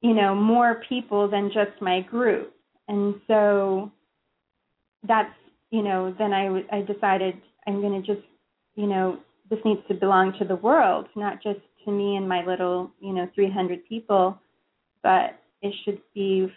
you 0.00 0.14
know 0.14 0.34
more 0.34 0.82
people 0.88 1.28
than 1.28 1.50
just 1.52 1.80
my 1.80 2.00
group 2.00 2.54
and 2.88 3.14
so 3.26 3.90
that's 5.06 5.34
you 5.70 5.82
know 5.82 6.14
then 6.18 6.32
I, 6.32 6.62
I 6.72 6.80
decided 6.82 7.34
i'm 7.66 7.80
going 7.80 8.00
to 8.02 8.14
just 8.14 8.26
you 8.76 8.86
know 8.86 9.18
this 9.48 9.58
needs 9.64 9.80
to 9.88 9.94
belong 9.94 10.32
to 10.38 10.44
the 10.44 10.56
world 10.56 11.06
not 11.16 11.42
just 11.42 11.60
to 11.84 11.90
me 11.90 12.16
and 12.16 12.28
my 12.28 12.44
little 12.44 12.90
you 13.00 13.12
know 13.12 13.28
300 13.34 13.86
people 13.88 14.38
but 15.02 15.40
it 15.62 15.74
should 15.84 16.00
be 16.14 16.50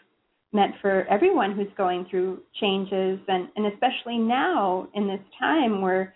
meant 0.54 0.76
for 0.82 1.06
everyone 1.10 1.56
who's 1.56 1.68
going 1.76 2.06
through 2.10 2.40
changes. 2.62 3.20
And 3.28 3.50
and 3.56 3.66
especially 3.74 4.18
now 4.18 4.88
in 4.94 5.08
this 5.08 5.20
time 5.40 5.82
where 5.82 6.14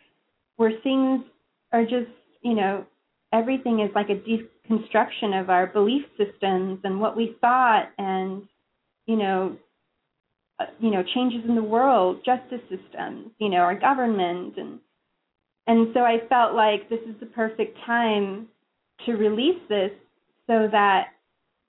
where 0.55 0.71
things 0.83 1.23
are 1.73 1.83
just 1.83 2.11
you 2.41 2.53
know 2.53 2.85
everything 3.33 3.81
is 3.81 3.89
like 3.93 4.09
a 4.09 4.15
deconstruction 4.15 5.39
of 5.39 5.49
our 5.49 5.67
belief 5.67 6.03
systems 6.17 6.79
and 6.83 7.01
what 7.01 7.17
we 7.17 7.35
thought 7.41 7.89
and 7.97 8.43
you 9.05 9.17
know 9.17 9.57
uh, 10.59 10.65
you 10.79 10.91
know 10.91 11.03
changes 11.13 11.41
in 11.47 11.55
the 11.55 11.63
world 11.63 12.19
justice 12.25 12.61
systems 12.69 13.27
you 13.39 13.49
know 13.49 13.57
our 13.57 13.77
government 13.77 14.53
and 14.57 14.79
and 15.67 15.87
so 15.93 16.01
i 16.01 16.17
felt 16.29 16.55
like 16.55 16.89
this 16.89 17.01
is 17.07 17.15
the 17.19 17.25
perfect 17.27 17.77
time 17.85 18.47
to 19.05 19.13
release 19.13 19.61
this 19.69 19.91
so 20.47 20.67
that 20.71 21.07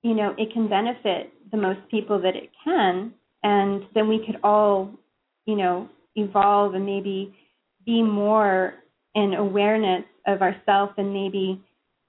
you 0.02 0.14
know 0.14 0.34
it 0.38 0.52
can 0.52 0.68
benefit 0.68 1.32
the 1.50 1.56
most 1.56 1.80
people 1.90 2.20
that 2.20 2.36
it 2.36 2.50
can. 2.64 3.12
And 3.42 3.84
then 3.94 4.08
we 4.08 4.24
could 4.24 4.36
all 4.42 4.90
you 5.46 5.56
know 5.56 5.88
evolve 6.16 6.74
and 6.74 6.84
maybe 6.84 7.34
be 7.84 8.02
more 8.02 8.74
in 9.14 9.34
awareness 9.34 10.04
of 10.26 10.42
ourself 10.42 10.90
and 10.96 11.12
maybe 11.12 11.60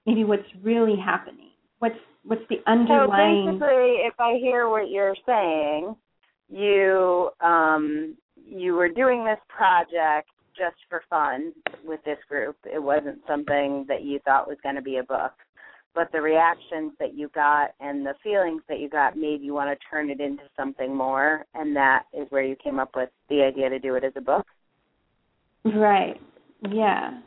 maybe 0.06 0.24
what's 0.24 0.44
really 0.62 0.96
happening. 0.98 1.52
What's 1.80 1.96
what's 2.24 2.42
the 2.50 2.58
underlying 2.68 3.46
So 3.46 3.52
basically, 3.54 3.96
if 4.06 4.14
I 4.20 4.38
hear 4.40 4.70
what 4.70 4.90
you're 4.90 5.16
saying, 5.26 5.96
you 6.50 7.30
um 7.42 8.16
you 8.36 8.74
were 8.74 8.90
doing 8.90 9.24
this 9.26 9.40
project 9.48 10.30
just 10.60 10.76
for 10.90 11.02
fun 11.10 11.54
with 11.84 12.04
this 12.04 12.20
group. 12.28 12.58
It 12.66 12.82
wasn't 12.82 13.20
something 13.28 13.86
that 13.88 14.04
you 14.04 14.20
thought 14.26 14.48
was 14.48 14.58
going 14.62 14.76
to 14.76 14.82
be 14.82 14.98
a 14.98 15.04
book. 15.04 15.32
But 15.96 16.12
the 16.12 16.22
reactions 16.22 16.92
that 17.00 17.16
you 17.16 17.30
got 17.34 17.72
and 17.80 18.06
the 18.06 18.14
feelings 18.24 18.62
that 18.70 18.80
you 18.80 18.90
got 18.90 19.18
made 19.18 19.42
you 19.42 19.54
want 19.54 19.72
to 19.72 19.88
turn 19.90 20.10
it 20.10 20.20
into 20.20 20.44
something 20.56 20.96
more, 20.96 21.46
and 21.56 21.76
that 21.76 22.04
is 22.14 22.28
where 22.30 22.44
you 22.44 22.56
came 22.64 22.80
up 22.80 22.92
with 22.96 23.10
the 23.30 23.42
idea 23.42 23.70
to 23.70 23.80
do 23.80 23.96
it 23.96 24.04
as 24.04 24.14
a 24.16 24.22
book. 24.22 24.46
right 25.66 26.22
yeah 26.70 27.20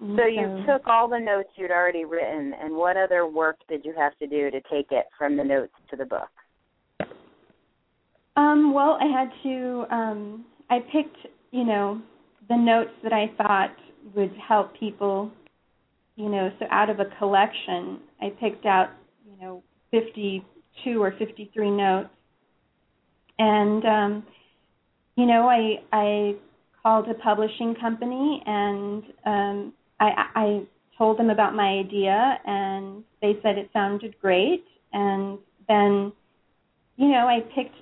So 0.00 0.26
you 0.26 0.64
took 0.66 0.86
all 0.86 1.08
the 1.08 1.18
notes 1.18 1.50
you'd 1.56 1.70
already 1.70 2.04
written, 2.04 2.54
and 2.60 2.74
what 2.74 2.96
other 2.96 3.26
work 3.26 3.56
did 3.68 3.84
you 3.84 3.94
have 3.96 4.16
to 4.18 4.26
do 4.26 4.50
to 4.50 4.60
take 4.70 4.90
it 4.90 5.06
from 5.16 5.36
the 5.36 5.44
notes 5.44 5.72
to 5.90 5.96
the 5.96 6.04
book? 6.04 6.28
Um, 8.36 8.72
well, 8.72 8.96
I 9.00 9.06
had 9.06 9.30
to. 9.42 9.84
Um, 9.90 10.44
I 10.70 10.78
picked, 10.92 11.16
you 11.50 11.64
know, 11.64 12.00
the 12.48 12.56
notes 12.56 12.90
that 13.02 13.12
I 13.12 13.30
thought 13.36 13.74
would 14.14 14.32
help 14.46 14.78
people. 14.78 15.30
You 16.16 16.28
know, 16.28 16.50
so 16.58 16.66
out 16.70 16.90
of 16.90 16.98
a 16.98 17.04
collection, 17.18 18.00
I 18.20 18.30
picked 18.40 18.66
out, 18.66 18.88
you 19.24 19.40
know, 19.40 19.62
52 19.92 21.00
or 21.00 21.12
53 21.16 21.70
notes, 21.70 22.08
and 23.38 23.84
um, 23.84 24.26
you 25.16 25.26
know, 25.26 25.48
I 25.48 25.76
I 25.92 26.34
called 26.82 27.08
a 27.08 27.14
publishing 27.14 27.74
company 27.80 28.42
and 28.46 29.02
um, 29.26 29.72
I 30.00 30.10
I 30.34 30.62
told 30.98 31.18
them 31.18 31.30
about 31.30 31.54
my 31.54 31.68
idea, 31.68 32.38
and 32.44 33.04
they 33.22 33.38
said 33.42 33.56
it 33.56 33.70
sounded 33.72 34.18
great, 34.20 34.64
and 34.92 35.38
then, 35.68 36.12
you 36.96 37.08
know, 37.08 37.28
I 37.28 37.40
picked 37.54 37.76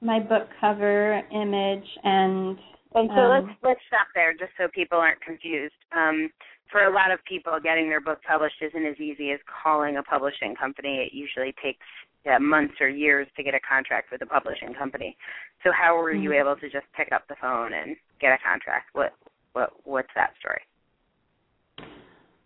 my 0.00 0.20
book 0.20 0.48
cover 0.60 1.22
image 1.32 1.86
and 2.04 2.58
And 2.94 3.10
so 3.14 3.20
Um, 3.20 3.30
let's 3.30 3.58
let's 3.62 3.80
stop 3.86 4.08
there, 4.14 4.32
just 4.32 4.52
so 4.56 4.68
people 4.68 4.98
aren't 4.98 5.20
confused. 5.20 5.74
Um, 5.92 6.30
for 6.70 6.84
a 6.84 6.92
lot 6.92 7.10
of 7.10 7.24
people, 7.24 7.58
getting 7.62 7.88
their 7.88 8.00
book 8.00 8.20
published 8.26 8.60
isn't 8.60 8.84
as 8.84 8.98
easy 9.00 9.32
as 9.32 9.40
calling 9.46 9.96
a 9.96 10.02
publishing 10.02 10.54
company. 10.54 10.98
It 10.98 11.12
usually 11.12 11.54
takes 11.62 11.84
yeah, 12.24 12.38
months 12.38 12.74
or 12.80 12.88
years 12.88 13.26
to 13.36 13.42
get 13.42 13.54
a 13.54 13.60
contract 13.60 14.10
with 14.10 14.22
a 14.22 14.26
publishing 14.26 14.74
company. 14.74 15.16
So 15.64 15.70
how 15.72 15.96
were 15.96 16.12
you 16.12 16.30
Mhm. 16.30 16.40
able 16.40 16.56
to 16.56 16.68
just 16.68 16.90
pick 16.92 17.12
up 17.12 17.26
the 17.28 17.36
phone 17.36 17.72
and 17.72 17.96
get 18.20 18.32
a 18.32 18.38
contract? 18.38 18.90
What 18.92 19.14
what 19.52 19.70
what's 19.84 20.12
that 20.14 20.34
story? 20.38 20.62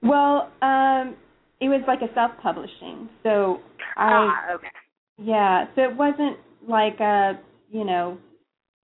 well, 0.03 0.51
um, 0.63 1.17
it 1.61 1.69
was 1.69 1.83
like 1.87 2.03
a 2.03 2.13
self-publishing. 2.15 3.09
So 3.23 3.61
I 3.97 4.11
ah, 4.27 4.53
okay. 4.55 4.69
yeah, 5.19 5.67
so 5.75 5.83
it 5.83 5.97
wasn't 5.97 6.39
like 6.67 7.01
a 7.01 7.41
you 7.71 7.85
know, 7.85 8.19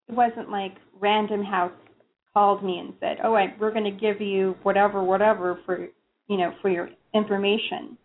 it 0.08 0.14
wasn't 0.14 0.50
like 0.50 0.72
Random 1.00 1.44
House 1.44 1.72
called 2.34 2.64
me 2.64 2.78
and 2.78 2.94
said, 3.00 3.18
"Oh, 3.22 3.34
I, 3.34 3.54
we're 3.60 3.72
going 3.72 3.84
to 3.84 3.90
give 3.90 4.20
you 4.20 4.56
whatever, 4.62 5.02
whatever 5.02 5.58
for 5.66 5.88
you 6.28 6.36
know 6.36 6.54
for 6.62 6.70
your 6.70 6.88
information." 7.14 7.96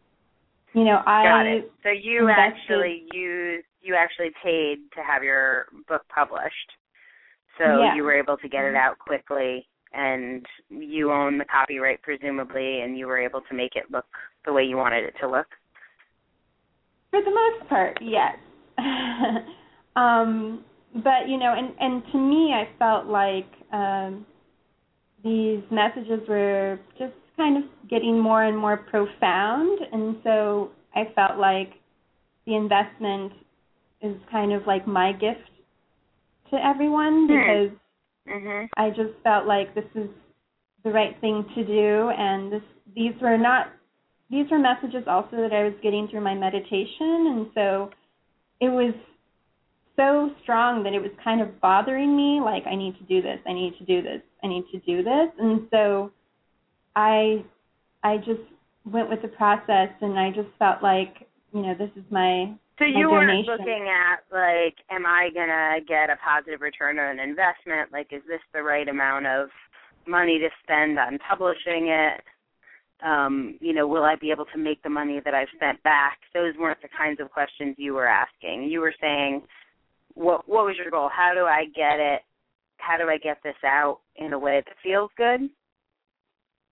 You 0.74 0.86
know, 0.86 1.02
I 1.06 1.24
Got 1.24 1.46
it. 1.46 1.72
So 1.84 1.90
you 1.90 2.28
invested- 2.28 2.62
actually 2.64 3.04
used 3.14 3.68
you 3.82 3.96
actually 3.96 4.32
paid 4.44 4.78
to 4.96 5.04
have 5.04 5.24
your 5.24 5.68
book 5.88 6.04
published. 6.14 6.72
So 7.58 7.64
Yeah. 7.80 7.96
You 7.96 8.04
were 8.04 8.14
able 8.14 8.38
to 8.38 8.48
get 8.48 8.64
it 8.64 8.76
out 8.76 8.98
quickly 8.98 9.68
and 9.92 10.46
you 10.70 11.12
own 11.12 11.38
the 11.38 11.46
copyright 11.46 12.02
presumably 12.02 12.82
and 12.82 12.98
you 12.98 13.06
were 13.08 13.20
able 13.20 13.42
to 13.42 13.54
make 13.54 13.76
it 13.76 13.92
look 13.92 14.08
the 14.46 14.54
way 14.54 14.64
you 14.64 14.78
wanted 14.78 15.04
it 15.04 15.16
to 15.20 15.28
look. 15.28 15.48
For 17.12 17.22
the 17.22 17.30
most 17.30 17.70
part, 17.70 18.00
yes. 18.02 18.36
um, 19.96 20.66
but 20.94 21.28
you 21.28 21.38
know, 21.38 21.54
and 21.58 21.74
and 21.80 22.04
to 22.12 22.18
me, 22.18 22.54
I 22.54 22.68
felt 22.78 23.08
like 23.08 23.50
um, 23.72 24.26
these 25.24 25.62
messages 25.72 26.28
were 26.28 26.80
just 27.00 27.14
kind 27.36 27.58
of 27.58 27.64
getting 27.90 28.20
more 28.20 28.44
and 28.44 28.58
more 28.58 28.78
profound, 28.78 29.80
and 29.92 30.18
so 30.24 30.72
I 30.96 31.06
felt 31.16 31.40
like 31.40 31.72
the 32.46 32.56
investment 32.56 33.34
is 34.02 34.16
kind 34.30 34.54
of 34.54 34.68
like 34.68 34.86
my 34.86 35.14
gift 35.14 35.50
to 36.52 36.64
everyone 36.64 37.28
Hmm. 37.28 37.40
because 37.40 37.72
Mhm. 38.28 38.70
I 38.78 38.90
just 38.90 39.14
felt 39.24 39.48
like 39.48 39.74
this 39.74 39.90
is 39.96 40.10
the 40.84 40.92
right 40.92 41.20
thing 41.22 41.44
to 41.56 41.64
do, 41.64 42.10
and 42.10 42.52
this 42.52 42.64
these 42.94 43.20
were 43.20 43.38
not 43.38 43.72
these 44.30 44.50
were 44.52 44.60
messages 44.60 45.08
also 45.08 45.38
that 45.38 45.54
I 45.54 45.64
was 45.64 45.74
getting 45.82 46.08
through 46.08 46.22
my 46.22 46.36
meditation, 46.36 47.28
and 47.28 47.52
so 47.56 47.90
it 48.60 48.70
was 48.70 48.94
so 49.96 50.32
strong 50.42 50.84
that 50.84 50.94
it 50.94 51.00
was 51.00 51.12
kind 51.24 51.42
of 51.42 51.60
bothering 51.62 52.16
me. 52.16 52.42
Like 52.44 52.66
I 52.68 52.76
need 52.76 52.98
to 52.98 53.04
do 53.04 53.22
this, 53.22 53.40
I 53.48 53.54
need 53.54 53.76
to 53.80 53.86
do 53.86 54.02
this, 54.02 54.22
I 54.44 54.48
need 54.48 54.66
to 54.72 54.80
do 54.80 55.04
this, 55.04 55.30
and 55.40 55.68
so 55.72 56.12
I 56.96 57.44
I 58.04 58.18
just 58.18 58.42
went 58.86 59.10
with 59.10 59.22
the 59.22 59.30
process, 59.30 59.90
and 60.02 60.20
I 60.20 60.30
just 60.30 60.50
felt 60.60 60.84
like 60.84 61.28
you 61.54 61.62
know 61.62 61.74
this 61.78 61.92
is 61.96 62.04
my 62.10 62.54
So 62.80 62.86
you 62.86 63.10
weren't 63.10 63.46
looking 63.46 63.88
at 63.90 64.24
like, 64.32 64.76
am 64.90 65.06
I 65.06 65.30
gonna 65.34 65.80
get 65.88 66.10
a 66.10 66.18
positive 66.18 66.62
return 66.62 67.00
on 67.00 67.20
investment? 67.20 67.92
Like, 67.92 68.08
is 68.12 68.24
this 68.28 68.42
the 68.54 68.64
right 68.64 68.88
amount 68.88 69.28
of 69.28 69.50
money 70.08 70.40
to 70.40 70.50
spend 70.64 71.00
on 71.00 71.20
publishing 71.20 71.88
it? 71.88 72.22
Um, 73.06 73.58
you 73.60 73.74
know, 73.74 73.86
will 73.86 74.04
I 74.04 74.16
be 74.16 74.32
able 74.32 74.46
to 74.54 74.58
make 74.58 74.82
the 74.82 74.90
money 74.90 75.20
that 75.24 75.34
I've 75.34 75.50
spent 75.56 75.84
back? 75.84 76.20
Those 76.34 76.54
weren't 76.58 76.82
the 76.82 76.88
kinds 76.98 77.20
of 77.20 77.32
questions 77.32 77.76
you 77.78 77.94
were 77.94 78.08
asking. 78.08 78.64
You 78.64 78.80
were 78.80 78.94
saying, 79.02 79.44
what 80.16 80.48
what 80.48 80.66
was 80.66 80.76
your 80.78 80.92
goal? 80.92 81.10
How 81.14 81.34
do 81.34 81.42
I 81.42 81.66
get 81.76 82.00
it? 82.00 82.22
How 82.78 82.98
do 82.98 83.10
I 83.10 83.18
get 83.18 83.38
this 83.44 83.56
out 83.66 84.00
in 84.16 84.34
a 84.34 84.40
way 84.40 84.62
that 84.66 84.76
feels 84.84 85.10
good? 85.18 85.50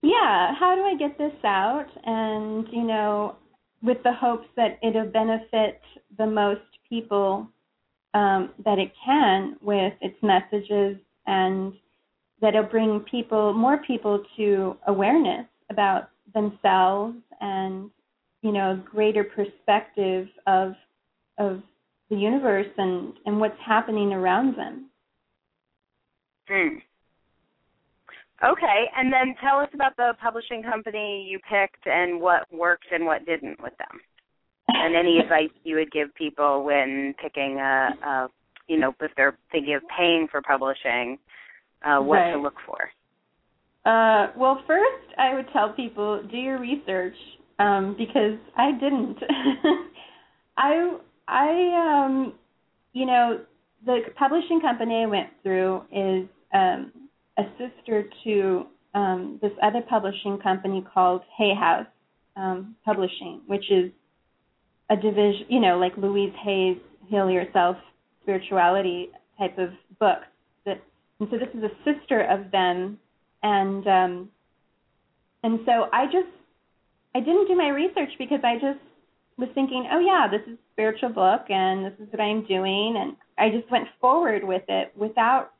yeah, 0.01 0.53
how 0.59 0.75
do 0.75 0.81
I 0.81 0.95
get 0.95 1.17
this 1.17 1.37
out? 1.43 1.85
And, 2.05 2.67
you 2.71 2.83
know, 2.83 3.35
with 3.83 3.97
the 4.03 4.13
hopes 4.13 4.47
that 4.55 4.79
it'll 4.81 5.07
benefit 5.07 5.79
the 6.17 6.25
most 6.25 6.61
people 6.89 7.47
um, 8.13 8.51
that 8.65 8.79
it 8.79 8.91
can 9.05 9.55
with 9.61 9.93
its 10.01 10.17
messages 10.21 10.97
and 11.27 11.73
that 12.41 12.55
it'll 12.55 12.63
bring 12.63 12.99
people 13.01 13.53
more 13.53 13.77
people 13.85 14.23
to 14.37 14.75
awareness 14.87 15.45
about 15.69 16.09
themselves 16.33 17.15
and 17.39 17.89
you 18.41 18.51
know 18.51 18.81
greater 18.89 19.23
perspective 19.23 20.27
of 20.47 20.73
of 21.37 21.61
the 22.11 22.17
universe 22.17 22.67
and 22.77 23.13
and 23.25 23.39
what's 23.39 23.57
happening 23.65 24.13
around 24.13 24.55
them. 24.55 24.89
Hmm. 26.47 26.75
Okay, 28.43 28.85
and 28.97 29.13
then 29.13 29.35
tell 29.41 29.59
us 29.59 29.69
about 29.73 29.95
the 29.97 30.13
publishing 30.21 30.61
company 30.63 31.27
you 31.29 31.39
picked 31.49 31.85
and 31.85 32.19
what 32.19 32.51
worked 32.51 32.87
and 32.91 33.05
what 33.05 33.25
didn't 33.25 33.61
with 33.61 33.73
them, 33.77 33.99
and 34.67 34.95
any 34.95 35.19
advice 35.23 35.55
you 35.63 35.75
would 35.77 35.91
give 35.91 36.13
people 36.15 36.63
when 36.63 37.15
picking 37.21 37.57
a, 37.59 37.89
a 38.05 38.27
you 38.67 38.79
know, 38.79 38.93
if 38.99 39.11
they're 39.15 39.37
thinking 39.51 39.75
of 39.75 39.83
paying 39.97 40.27
for 40.29 40.41
publishing, 40.41 41.17
uh, 41.85 41.99
what 41.99 42.17
right. 42.17 42.33
to 42.33 42.39
look 42.39 42.55
for. 42.65 42.89
Uh, 43.85 44.31
well, 44.37 44.61
first 44.67 45.13
I 45.17 45.33
would 45.33 45.47
tell 45.53 45.73
people 45.73 46.23
do 46.29 46.37
your 46.37 46.59
research 46.59 47.15
um, 47.59 47.95
because 47.97 48.37
I 48.57 48.71
didn't. 48.71 49.17
I 50.57 50.97
I 51.31 52.03
um, 52.05 52.33
you 52.93 53.05
know 53.05 53.39
the 53.85 54.01
publishing 54.17 54.59
company 54.61 55.03
I 55.03 55.05
went 55.07 55.29
through 55.41 55.81
is 55.91 56.27
um, 56.53 56.91
a 57.37 57.43
sister 57.57 58.03
to 58.25 58.65
um, 58.93 59.39
this 59.41 59.51
other 59.63 59.81
publishing 59.89 60.37
company 60.43 60.85
called 60.93 61.21
Hay 61.37 61.53
House 61.55 61.87
um, 62.35 62.75
Publishing, 62.85 63.41
which 63.47 63.71
is 63.71 63.91
a 64.89 64.95
division, 64.95 65.45
you 65.47 65.61
know, 65.61 65.77
like 65.77 65.95
Louise 65.97 66.33
Hay's 66.43 66.77
Heal 67.07 67.29
Yourself 67.29 67.77
Spirituality 68.23 69.09
type 69.39 69.57
of 69.57 69.69
book. 69.99 70.19
That, 70.65 70.81
and 71.19 71.29
so 71.31 71.37
this 71.37 71.47
is 71.55 71.63
a 71.63 71.71
sister 71.85 72.21
of 72.21 72.51
them, 72.51 72.99
and 73.41 73.87
um, 73.87 74.29
and 75.43 75.61
so 75.65 75.87
I 75.93 76.05
just 76.05 76.27
I 77.15 77.19
didn't 77.19 77.47
do 77.47 77.55
my 77.55 77.69
research 77.69 78.11
because 78.19 78.41
I 78.43 78.55
just 78.55 78.79
was 79.41 79.49
thinking, 79.55 79.87
oh 79.91 79.99
yeah, 79.99 80.27
this 80.31 80.41
is 80.47 80.53
a 80.53 80.71
spiritual 80.73 81.09
book, 81.09 81.49
and 81.49 81.83
this 81.83 81.93
is 81.99 82.07
what 82.13 82.21
I'm 82.21 82.45
doing, 82.45 82.95
and 82.97 83.17
I 83.37 83.49
just 83.49 83.69
went 83.71 83.87
forward 83.99 84.43
with 84.43 84.63
it 84.69 84.93
without 84.95 85.51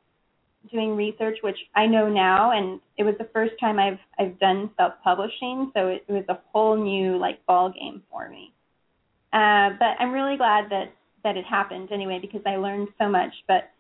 doing 0.72 0.96
research, 0.96 1.40
which 1.42 1.58
I 1.76 1.88
know 1.88 2.08
now, 2.08 2.52
and 2.52 2.80
it 2.98 3.04
was 3.04 3.16
the 3.18 3.28
first 3.34 3.54
time 3.60 3.80
I've 3.80 3.98
I've 4.20 4.40
done 4.40 4.70
self 4.78 4.94
publishing, 5.04 5.72
so 5.74 5.88
it, 5.88 6.06
it 6.08 6.14
was 6.14 6.24
a 6.30 6.40
whole 6.54 6.78
new 6.78 7.18
like 7.18 7.44
ball 7.48 7.72
game 7.72 8.04
for 8.12 8.30
me. 8.30 8.54
Uh, 9.34 9.72
but 9.80 9.98
I'm 10.00 10.12
really 10.12 10.38
glad 10.38 10.70
that 10.70 10.94
that 11.24 11.36
it 11.36 11.46
happened 11.46 11.92
anyway 11.92 12.20
because 12.22 12.42
I 12.46 12.58
learned 12.58 12.90
so 13.00 13.10
much. 13.10 13.34
But 13.48 13.72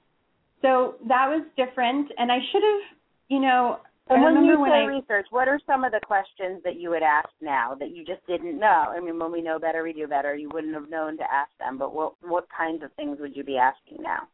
so 0.63 0.96
that 1.08 1.27
was 1.29 1.43
different, 1.55 2.12
and 2.17 2.31
I 2.31 2.39
should 2.51 2.63
have, 2.63 2.98
you 3.29 3.39
know. 3.39 3.79
And 4.11 4.23
when 4.23 4.43
you 4.43 4.59
when 4.59 4.71
say 4.71 4.83
I, 4.83 4.85
research, 4.85 5.27
what 5.29 5.47
are 5.47 5.59
some 5.65 5.85
of 5.85 5.93
the 5.93 6.01
questions 6.05 6.61
that 6.65 6.75
you 6.75 6.89
would 6.89 7.03
ask 7.03 7.29
now 7.39 7.75
that 7.79 7.91
you 7.91 8.03
just 8.03 8.25
didn't 8.27 8.59
know? 8.59 8.85
I 8.89 8.99
mean, 8.99 9.17
when 9.17 9.31
we 9.31 9.41
know 9.41 9.57
better, 9.57 9.83
we 9.83 9.93
do 9.93 10.05
better. 10.05 10.35
You 10.35 10.49
wouldn't 10.53 10.73
have 10.73 10.89
known 10.89 11.17
to 11.17 11.23
ask 11.23 11.49
them, 11.59 11.77
but 11.77 11.93
what 11.95 12.13
what 12.21 12.45
kinds 12.55 12.83
of 12.83 12.91
things 12.93 13.17
would 13.21 13.35
you 13.35 13.43
be 13.43 13.57
asking 13.57 14.03
now? 14.03 14.27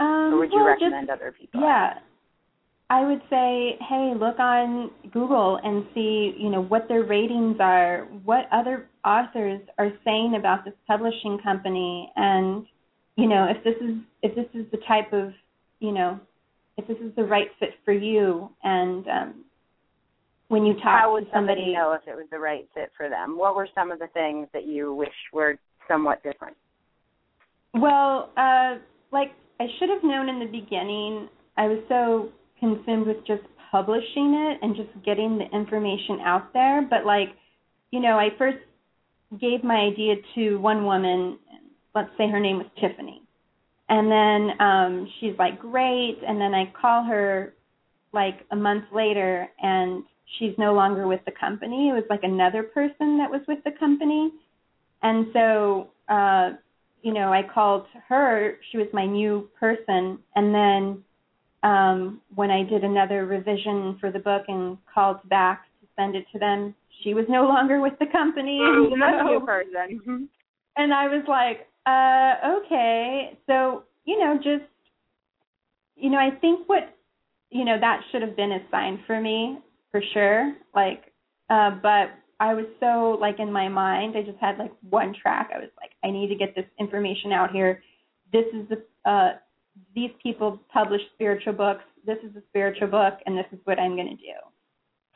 Um, 0.00 0.34
or 0.34 0.38
would 0.38 0.52
you 0.52 0.58
well, 0.58 0.68
recommend 0.68 1.08
just, 1.08 1.20
other 1.20 1.34
people? 1.38 1.60
Yeah. 1.60 1.94
I 2.90 3.06
would 3.06 3.20
say, 3.28 3.76
hey, 3.86 4.14
look 4.18 4.38
on 4.38 4.90
Google 5.12 5.58
and 5.62 5.84
see, 5.94 6.34
you 6.38 6.48
know, 6.48 6.62
what 6.62 6.88
their 6.88 7.02
ratings 7.02 7.56
are, 7.60 8.06
what 8.24 8.48
other 8.50 8.88
authors 9.04 9.60
are 9.78 9.92
saying 10.04 10.36
about 10.38 10.64
this 10.64 10.74
publishing 10.86 11.38
company, 11.42 12.10
and 12.16 12.64
you 13.16 13.28
know, 13.28 13.48
if 13.50 13.62
this 13.64 13.74
is 13.82 13.96
if 14.22 14.34
this 14.36 14.46
is 14.54 14.70
the 14.70 14.78
type 14.86 15.12
of, 15.12 15.32
you 15.80 15.90
know, 15.90 16.20
if 16.78 16.86
this 16.86 16.96
is 16.98 17.14
the 17.16 17.24
right 17.24 17.48
fit 17.58 17.70
for 17.84 17.92
you, 17.92 18.48
and 18.62 19.06
um, 19.08 19.44
when 20.48 20.64
you 20.64 20.74
talk 20.74 21.00
how 21.02 21.12
would 21.12 21.26
to 21.26 21.30
somebody, 21.32 21.60
somebody 21.60 21.74
know 21.74 21.92
if 21.92 22.08
it 22.08 22.16
was 22.16 22.26
the 22.30 22.38
right 22.38 22.66
fit 22.72 22.90
for 22.96 23.10
them? 23.10 23.36
What 23.36 23.54
were 23.54 23.68
some 23.74 23.90
of 23.90 23.98
the 23.98 24.06
things 24.14 24.46
that 24.54 24.66
you 24.66 24.94
wish 24.94 25.08
were 25.32 25.58
somewhat 25.88 26.22
different? 26.22 26.56
Well, 27.74 28.30
uh, 28.36 28.76
like 29.12 29.32
I 29.60 29.66
should 29.78 29.90
have 29.90 30.02
known 30.02 30.28
in 30.28 30.38
the 30.38 30.46
beginning. 30.46 31.28
I 31.56 31.66
was 31.66 31.82
so 31.88 32.30
consumed 32.60 33.06
with 33.06 33.26
just 33.26 33.42
publishing 33.70 34.34
it 34.34 34.58
and 34.62 34.74
just 34.74 34.88
getting 35.04 35.38
the 35.38 35.44
information 35.54 36.20
out 36.24 36.52
there. 36.52 36.86
But 36.88 37.04
like, 37.04 37.28
you 37.90 38.00
know, 38.00 38.18
I 38.18 38.28
first 38.38 38.58
gave 39.40 39.62
my 39.64 39.76
idea 39.76 40.14
to 40.36 40.56
one 40.56 40.84
woman. 40.84 41.38
Let's 41.94 42.10
say 42.16 42.30
her 42.30 42.40
name 42.40 42.58
was 42.58 42.66
Tiffany, 42.80 43.22
and 43.88 44.10
then 44.10 44.60
um, 44.60 45.08
she's 45.18 45.34
like, 45.38 45.58
great. 45.58 46.18
And 46.26 46.40
then 46.40 46.54
I 46.54 46.72
call 46.80 47.04
her 47.04 47.54
like 48.12 48.46
a 48.50 48.56
month 48.56 48.84
later, 48.92 49.48
and 49.62 50.02
she's 50.38 50.52
no 50.58 50.74
longer 50.74 51.06
with 51.06 51.20
the 51.24 51.32
company. 51.32 51.88
It 51.90 51.92
was 51.92 52.04
like 52.10 52.22
another 52.22 52.62
person 52.62 53.18
that 53.18 53.30
was 53.30 53.40
with 53.48 53.62
the 53.64 53.72
company, 53.78 54.32
and 55.02 55.26
so. 55.32 55.88
uh 56.08 56.50
you 57.00 57.14
know, 57.14 57.32
I 57.32 57.42
called 57.54 57.86
her. 58.08 58.58
She 58.72 58.76
was 58.76 58.88
my 58.92 59.06
new 59.06 59.48
person, 59.58 60.18
and 60.34 60.52
then 60.52 61.04
um, 61.62 62.20
when 62.34 62.50
I 62.50 62.64
did 62.64 62.82
another 62.82 63.24
revision 63.24 63.96
for 64.00 64.10
the 64.10 64.18
book 64.18 64.42
and 64.48 64.76
called 64.92 65.18
back 65.28 65.66
to 65.80 65.86
send 65.94 66.16
it 66.16 66.26
to 66.32 66.40
them, 66.40 66.74
she 67.04 67.14
was 67.14 67.24
no 67.28 67.44
longer 67.46 67.80
with 67.80 67.92
the 68.00 68.06
company. 68.06 68.58
Oh, 68.60 68.90
so- 68.98 69.28
new 69.28 69.40
person. 69.46 70.28
and 70.76 70.92
I 70.92 71.06
was 71.06 71.24
like, 71.28 71.67
uh, 71.88 72.58
okay. 72.58 73.38
So, 73.46 73.84
you 74.04 74.18
know, 74.18 74.36
just, 74.36 74.70
you 75.96 76.10
know, 76.10 76.18
I 76.18 76.30
think 76.40 76.68
what, 76.68 76.94
you 77.50 77.64
know, 77.64 77.78
that 77.80 78.00
should 78.10 78.22
have 78.22 78.36
been 78.36 78.52
a 78.52 78.60
sign 78.70 79.00
for 79.06 79.20
me 79.20 79.58
for 79.90 80.02
sure. 80.12 80.54
Like, 80.74 81.12
uh, 81.50 81.70
but 81.82 82.10
I 82.40 82.54
was 82.54 82.66
so 82.78 83.16
like 83.20 83.38
in 83.40 83.50
my 83.52 83.68
mind, 83.68 84.16
I 84.16 84.22
just 84.22 84.38
had 84.38 84.58
like 84.58 84.72
one 84.88 85.14
track. 85.20 85.50
I 85.54 85.58
was 85.58 85.70
like, 85.80 85.90
I 86.04 86.10
need 86.10 86.28
to 86.28 86.36
get 86.36 86.54
this 86.54 86.66
information 86.78 87.32
out 87.32 87.50
here. 87.52 87.82
This 88.32 88.44
is 88.54 88.68
the, 88.68 89.10
uh, 89.10 89.30
these 89.94 90.10
people 90.22 90.60
publish 90.72 91.00
spiritual 91.14 91.54
books. 91.54 91.84
This 92.06 92.18
is 92.22 92.34
a 92.36 92.42
spiritual 92.48 92.88
book, 92.88 93.14
and 93.26 93.36
this 93.36 93.46
is 93.52 93.58
what 93.64 93.78
I'm 93.78 93.96
going 93.96 94.08
to 94.08 94.16
do. 94.16 94.38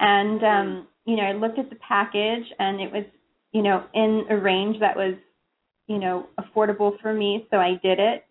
And 0.00 0.42
um, 0.44 0.88
you 1.04 1.16
know, 1.16 1.22
I 1.22 1.32
looked 1.32 1.58
at 1.58 1.70
the 1.70 1.76
package, 1.76 2.46
and 2.58 2.80
it 2.80 2.92
was, 2.92 3.04
you 3.52 3.62
know, 3.62 3.84
in 3.94 4.24
a 4.30 4.36
range 4.36 4.80
that 4.80 4.96
was, 4.96 5.14
you 5.86 5.98
know, 5.98 6.26
affordable 6.38 7.00
for 7.00 7.12
me, 7.12 7.46
so 7.50 7.58
I 7.58 7.80
did 7.82 7.98
it. 7.98 8.24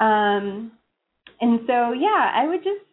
Um, 0.00 0.72
and 1.40 1.60
so 1.66 1.92
yeah, 1.92 2.32
I 2.34 2.46
would 2.46 2.62
just, 2.62 2.84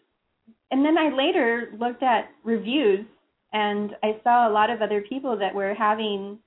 and 0.71 0.84
then 0.86 0.97
I 0.97 1.10
later 1.15 1.71
looked 1.80 2.04
at 2.04 2.30
reviews, 2.43 3.06
and 3.54 3.91
I 4.04 4.19
saw 4.23 4.49
a 4.49 4.51
lot 4.51 4.69
of 4.69 4.82
other 4.82 5.01
people 5.01 5.38
that 5.38 5.54
were 5.54 5.73
having 5.73 6.39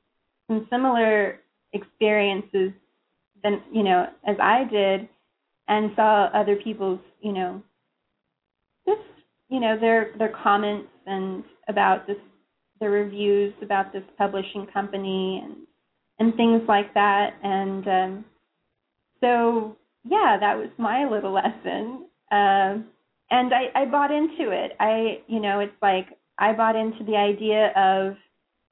some 0.46 0.66
similar 0.70 1.40
experiences 1.72 2.72
than 3.42 3.62
you 3.72 3.82
know 3.82 4.06
as 4.26 4.36
I 4.40 4.64
did 4.64 5.08
and 5.68 5.90
saw 5.94 6.28
other 6.34 6.56
people's, 6.56 7.00
you 7.20 7.32
know, 7.32 7.62
just 8.86 9.00
you 9.48 9.60
know 9.60 9.78
their 9.78 10.12
their 10.18 10.32
comments 10.42 10.88
and 11.06 11.44
about 11.68 12.06
this, 12.06 12.16
the 12.80 12.88
reviews 12.88 13.52
about 13.62 13.92
this 13.92 14.02
publishing 14.16 14.66
company 14.72 15.42
and 15.44 15.56
and 16.18 16.34
things 16.34 16.62
like 16.68 16.92
that. 16.94 17.34
And 17.42 17.86
um, 17.88 18.24
so 19.20 19.76
yeah, 20.04 20.36
that 20.40 20.56
was 20.56 20.68
my 20.78 21.08
little 21.08 21.32
lesson. 21.42 22.06
Um, 22.30 22.86
and 23.30 23.52
I, 23.52 23.70
I 23.74 23.84
bought 23.84 24.10
into 24.10 24.50
it. 24.50 24.72
I 24.80 25.20
you 25.26 25.40
know 25.40 25.60
it's 25.60 25.72
like 25.82 26.06
I 26.38 26.52
bought 26.52 26.76
into 26.76 27.04
the 27.04 27.16
idea 27.16 27.72
of 27.76 28.16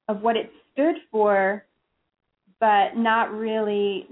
of 0.09 0.23
what 0.23 0.37
it 0.37 0.51
stood 0.73 0.97
for, 1.11 1.65
but 2.61 2.97
not 2.97 3.33
really 3.33 4.07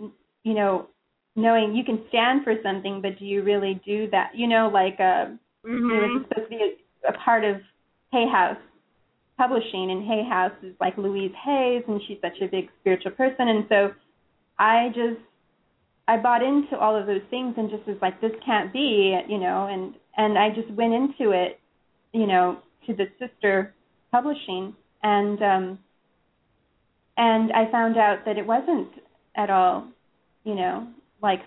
you 0.44 0.54
know 0.54 0.88
knowing 1.36 1.74
you 1.74 1.84
can 1.84 2.00
stand 2.08 2.44
for 2.44 2.54
something, 2.62 3.00
but 3.02 3.18
do 3.18 3.24
you 3.24 3.42
really 3.42 3.80
do 3.84 4.08
that? 4.10 4.30
You 4.34 4.46
know, 4.48 4.70
like 4.72 4.98
uh, 5.00 5.26
Mm-hmm. 5.66 5.88
you 5.88 5.96
know, 5.96 6.16
it's 6.20 6.28
supposed 6.28 6.50
to 6.50 6.56
be 6.58 6.76
a, 7.06 7.08
a 7.08 7.12
part 7.24 7.42
of 7.44 7.56
Hay 8.12 8.28
House 8.30 8.58
publishing, 9.36 9.90
and 9.90 10.06
Hay 10.06 10.22
House 10.28 10.52
is 10.62 10.74
like 10.80 10.96
Louise 10.96 11.32
Hay's, 11.44 11.82
and 11.88 12.00
she's 12.06 12.18
such 12.20 12.40
a 12.40 12.48
big 12.48 12.68
spiritual 12.80 13.12
person, 13.12 13.48
and 13.48 13.66
so 13.68 13.92
I 14.58 14.88
just 14.88 15.20
I 16.06 16.18
bought 16.18 16.42
into 16.42 16.76
all 16.78 16.94
of 16.96 17.06
those 17.06 17.22
things 17.30 17.54
and 17.56 17.70
just 17.70 17.86
was 17.86 17.96
like, 18.02 18.20
this 18.20 18.32
can't 18.44 18.72
be, 18.72 19.18
you 19.28 19.38
know, 19.38 19.68
and 19.70 19.94
and 20.16 20.38
I 20.38 20.50
just 20.50 20.70
went 20.72 20.92
into 20.92 21.32
it, 21.32 21.58
you 22.12 22.26
know, 22.26 22.58
to 22.86 22.94
the 22.94 23.06
sister 23.18 23.74
publishing, 24.12 24.74
and 25.02 25.42
um, 25.42 25.78
and 27.16 27.52
I 27.52 27.70
found 27.70 27.96
out 27.96 28.24
that 28.26 28.38
it 28.38 28.46
wasn't 28.46 28.88
at 29.36 29.50
all, 29.50 29.88
you 30.44 30.54
know, 30.54 30.86
like 31.22 31.40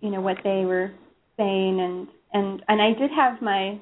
you 0.00 0.10
know 0.10 0.20
what 0.20 0.38
they 0.44 0.64
were 0.64 0.92
saying. 1.36 1.80
And 1.80 2.08
and 2.32 2.62
and 2.68 2.80
I 2.80 2.98
did 2.98 3.10
have 3.10 3.42
my 3.42 3.80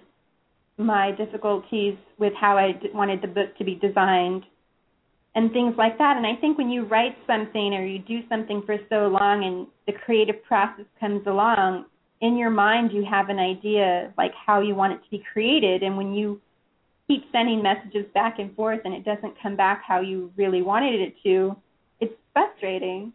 my 0.77 1.13
difficulties 1.13 1.97
with 2.19 2.33
how 2.39 2.59
I 2.59 2.73
wanted 2.93 3.23
the 3.23 3.29
book 3.29 3.57
to 3.59 3.65
be 3.65 3.75
designed 3.77 4.45
and 5.35 5.53
things 5.53 5.75
like 5.77 5.99
that. 5.99 6.17
And 6.17 6.27
I 6.27 6.37
think 6.41 6.59
when 6.59 6.71
you 6.71 6.85
write 6.85 7.17
something 7.27 7.75
or 7.75 7.85
you 7.85 7.99
do 7.99 8.21
something 8.29 8.63
for 8.67 8.77
so 8.89 9.09
long 9.09 9.45
and 9.45 9.67
the 9.87 9.93
creative 10.05 10.43
process 10.45 10.87
comes 11.01 11.27
along, 11.27 11.87
in 12.21 12.37
your 12.37 12.51
mind 12.51 12.93
you 12.93 13.05
have 13.05 13.29
an 13.29 13.39
idea 13.39 14.13
like 14.17 14.33
how 14.35 14.61
you 14.61 14.75
want 14.75 14.93
it 14.93 15.05
to 15.05 15.11
be 15.11 15.23
created 15.33 15.83
and 15.83 15.97
when 15.97 16.15
you 16.15 16.41
keep 17.07 17.25
sending 17.33 17.63
messages 17.63 18.07
back 18.15 18.39
and 18.39 18.55
forth 18.57 18.81
and 18.85 18.95
it 18.95 19.05
doesn't 19.05 19.35
come 19.43 19.57
back 19.57 19.83
how 19.87 20.01
you 20.01 20.33
really 20.37 20.63
wanted 20.63 21.01
it 21.01 21.15
to, 21.23 21.55
it's 22.01 22.15
frustrating. 22.33 23.13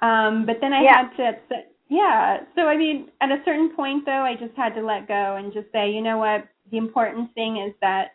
Um, 0.00 0.44
but 0.46 0.56
then 0.60 0.72
I 0.72 0.82
yeah. 0.82 1.08
had 1.16 1.16
to 1.16 1.62
yeah. 1.88 2.38
So 2.56 2.62
I 2.62 2.76
mean, 2.76 3.08
at 3.20 3.30
a 3.30 3.42
certain 3.44 3.74
point 3.76 4.04
though, 4.04 4.22
I 4.22 4.34
just 4.34 4.56
had 4.56 4.74
to 4.74 4.82
let 4.82 5.06
go 5.06 5.36
and 5.36 5.52
just 5.52 5.70
say, 5.70 5.90
you 5.90 6.02
know 6.02 6.18
what, 6.18 6.48
the 6.70 6.76
important 6.76 7.32
thing 7.34 7.64
is 7.66 7.74
that 7.80 8.12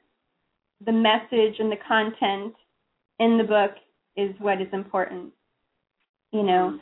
the 0.86 0.92
message 0.92 1.60
and 1.60 1.72
the 1.72 1.78
content 1.88 2.54
in 3.20 3.38
the 3.38 3.44
book 3.44 3.72
is 4.16 4.34
what 4.40 4.62
is 4.62 4.68
important. 4.74 5.32
You 6.32 6.44
know. 6.44 6.80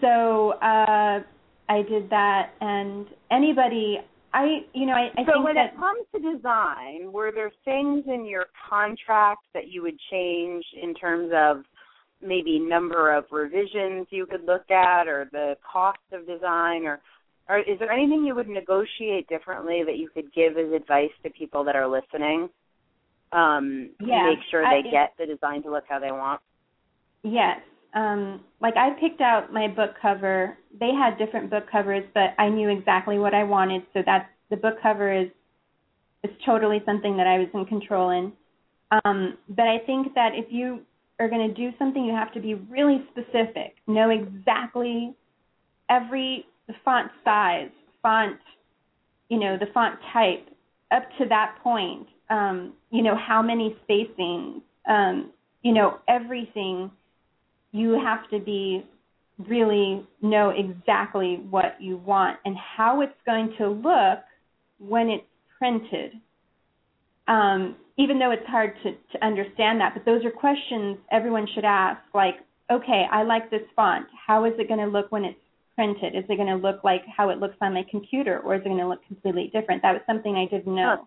So 0.00 0.52
uh 0.62 1.20
I 1.68 1.82
did 1.82 2.08
that 2.10 2.50
and 2.60 3.06
anybody 3.30 3.98
I 4.32 4.58
you 4.74 4.86
know, 4.86 4.92
I, 4.92 5.10
I 5.16 5.24
so 5.24 5.32
think 5.32 5.44
when 5.44 5.54
that 5.54 5.72
it 5.72 5.76
comes 5.76 6.06
to 6.14 6.36
design, 6.36 7.12
were 7.12 7.32
there 7.32 7.50
things 7.64 8.04
in 8.06 8.26
your 8.26 8.46
contract 8.68 9.42
that 9.54 9.68
you 9.68 9.82
would 9.82 9.98
change 10.10 10.64
in 10.80 10.94
terms 10.94 11.32
of 11.34 11.64
maybe 12.22 12.58
number 12.58 13.14
of 13.14 13.24
revisions 13.30 14.06
you 14.10 14.26
could 14.26 14.44
look 14.44 14.70
at 14.70 15.06
or 15.06 15.28
the 15.32 15.56
cost 15.70 15.98
of 16.12 16.26
design 16.26 16.84
or 16.84 17.00
or 17.48 17.58
is 17.58 17.78
there 17.78 17.90
anything 17.90 18.24
you 18.24 18.34
would 18.34 18.48
negotiate 18.48 19.28
differently 19.28 19.82
that 19.84 19.96
you 19.96 20.08
could 20.12 20.32
give 20.32 20.56
as 20.56 20.72
advice 20.72 21.10
to 21.22 21.30
people 21.30 21.64
that 21.64 21.76
are 21.76 21.88
listening? 21.88 22.48
Um 23.32 23.90
yeah, 24.00 24.22
to 24.22 24.30
make 24.30 24.38
sure 24.50 24.62
they 24.62 24.88
I, 24.88 24.90
get 24.90 25.14
the 25.18 25.26
design 25.26 25.62
to 25.64 25.70
look 25.70 25.84
how 25.88 25.98
they 25.98 26.12
want? 26.12 26.40
Yes. 27.22 27.58
Um 27.94 28.40
like 28.60 28.76
i 28.76 28.90
picked 29.00 29.20
out 29.20 29.52
my 29.52 29.68
book 29.68 29.94
cover. 30.00 30.56
They 30.78 30.90
had 30.90 31.18
different 31.18 31.50
book 31.50 31.64
covers 31.70 32.04
but 32.14 32.34
i 32.38 32.48
knew 32.48 32.68
exactly 32.68 33.18
what 33.18 33.34
i 33.34 33.44
wanted 33.44 33.82
so 33.92 34.02
that's 34.04 34.28
the 34.50 34.56
book 34.56 34.74
cover 34.82 35.12
is 35.12 35.28
is 36.22 36.30
totally 36.44 36.82
something 36.84 37.16
that 37.16 37.26
i 37.26 37.38
was 37.38 37.48
in 37.54 37.64
control 37.66 38.10
in. 38.10 38.32
Um 39.04 39.38
but 39.48 39.66
i 39.66 39.78
think 39.86 40.14
that 40.14 40.30
if 40.34 40.46
you 40.50 40.80
are 41.18 41.28
going 41.28 41.48
to 41.48 41.54
do 41.54 41.76
something 41.78 42.04
you 42.04 42.12
have 42.12 42.32
to 42.34 42.40
be 42.40 42.54
really 42.54 43.04
specific. 43.10 43.76
Know 43.86 44.10
exactly 44.10 45.14
every 45.88 46.46
the 46.66 46.74
font 46.84 47.10
size, 47.24 47.70
font, 48.02 48.38
you 49.28 49.38
know, 49.38 49.56
the 49.58 49.66
font 49.72 49.98
type, 50.12 50.48
up 50.90 51.04
to 51.18 51.26
that 51.28 51.56
point, 51.62 52.06
um, 52.30 52.72
you 52.90 53.02
know, 53.02 53.16
how 53.16 53.42
many 53.42 53.76
spacings, 53.88 54.60
um, 54.88 55.30
you 55.62 55.72
know, 55.72 55.98
everything 56.08 56.90
you 57.72 58.00
have 58.02 58.28
to 58.30 58.38
be 58.38 58.84
really 59.48 60.06
know 60.22 60.50
exactly 60.50 61.40
what 61.50 61.76
you 61.80 61.98
want 61.98 62.38
and 62.44 62.56
how 62.56 63.02
it's 63.02 63.12
going 63.26 63.52
to 63.58 63.68
look 63.68 64.20
when 64.78 65.08
it's 65.08 65.24
printed. 65.58 66.12
Um, 67.28 67.76
even 67.98 68.18
though 68.18 68.30
it's 68.30 68.46
hard 68.46 68.74
to, 68.82 68.92
to 68.92 69.26
understand 69.26 69.80
that, 69.80 69.92
but 69.94 70.04
those 70.04 70.24
are 70.24 70.30
questions 70.30 70.98
everyone 71.10 71.46
should 71.54 71.64
ask. 71.64 72.00
Like, 72.14 72.36
okay, 72.70 73.04
I 73.10 73.24
like 73.24 73.50
this 73.50 73.62
font. 73.74 74.06
How 74.26 74.44
is 74.44 74.52
it 74.58 74.68
going 74.68 74.80
to 74.80 74.86
look 74.86 75.10
when 75.10 75.24
it's 75.24 75.38
printed? 75.76 76.16
Is 76.16 76.24
it 76.28 76.36
going 76.36 76.48
to 76.48 76.56
look 76.56 76.82
like 76.82 77.02
how 77.14 77.28
it 77.30 77.38
looks 77.38 77.56
on 77.60 77.74
my 77.74 77.84
computer, 77.88 78.40
or 78.40 78.56
is 78.56 78.62
it 78.62 78.64
going 78.64 78.78
to 78.78 78.88
look 78.88 79.06
completely 79.06 79.50
different? 79.52 79.82
That 79.82 79.92
was 79.92 80.02
something 80.06 80.34
I 80.34 80.46
didn't 80.46 80.74
know. 80.74 80.96
Huh. 80.98 81.04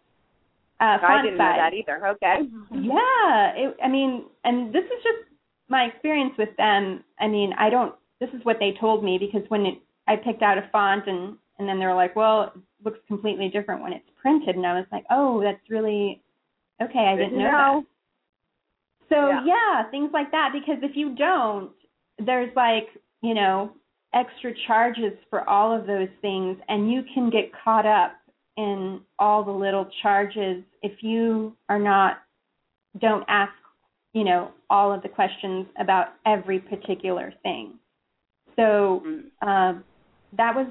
Uh, 0.81 0.97
I 1.05 1.21
didn't 1.21 1.37
size. 1.37 1.57
know 1.57 1.57
that 1.57 1.73
either. 1.73 2.07
Okay. 2.07 2.37
Yeah, 2.71 3.51
it, 3.57 3.75
I 3.83 3.89
mean, 3.89 4.23
and 4.45 4.73
this 4.73 4.85
is 4.85 5.03
just 5.03 5.29
my 5.67 5.83
experience 5.83 6.33
with 6.37 6.55
them. 6.57 7.03
I 7.19 7.27
mean, 7.27 7.51
I 7.59 7.69
don't. 7.69 7.93
This 8.21 8.29
is 8.29 8.39
what 8.43 8.57
they 8.59 8.73
told 8.79 9.03
me 9.03 9.17
because 9.17 9.41
when 9.49 9.65
it, 9.65 9.79
I 10.07 10.15
picked 10.15 10.41
out 10.41 10.57
a 10.57 10.69
font 10.71 11.07
and 11.07 11.35
and 11.57 11.67
then 11.67 11.79
they 11.79 11.85
were 11.85 11.93
like, 11.95 12.15
well, 12.15 12.43
it 12.55 12.61
looks 12.85 12.99
completely 13.07 13.49
different 13.49 13.81
when 13.81 13.91
it's 13.91 14.05
printed, 14.21 14.55
and 14.55 14.65
I 14.65 14.73
was 14.75 14.85
like, 14.89 15.03
oh, 15.09 15.41
that's 15.41 15.69
really 15.69 16.21
okay. 16.81 16.99
I 16.99 17.17
didn't 17.17 17.37
know, 17.37 17.51
know. 17.51 17.85
that. 19.09 19.15
So 19.15 19.29
Yeah. 19.29 19.43
yeah, 19.45 19.89
things 19.91 20.11
like 20.13 20.31
that. 20.31 20.51
Because 20.53 20.77
if 20.81 20.95
you 20.95 21.13
don't, 21.15 21.71
there's 22.25 22.55
like 22.55 22.87
you 23.21 23.33
know 23.33 23.73
extra 24.13 24.51
charges 24.67 25.13
for 25.29 25.47
all 25.47 25.77
of 25.77 25.85
those 25.85 26.07
things 26.21 26.57
and 26.67 26.91
you 26.91 27.03
can 27.13 27.29
get 27.29 27.51
caught 27.63 27.85
up 27.85 28.13
in 28.57 28.99
all 29.19 29.43
the 29.43 29.51
little 29.51 29.87
charges 30.01 30.63
if 30.81 31.03
you 31.03 31.55
are 31.69 31.79
not 31.79 32.17
don't 32.99 33.23
ask 33.27 33.53
you 34.13 34.23
know 34.23 34.49
all 34.69 34.91
of 34.91 35.01
the 35.03 35.09
questions 35.09 35.67
about 35.79 36.07
every 36.25 36.59
particular 36.59 37.31
thing 37.43 37.73
so 38.55 39.03
um 39.43 39.83
that 40.35 40.55
was 40.55 40.67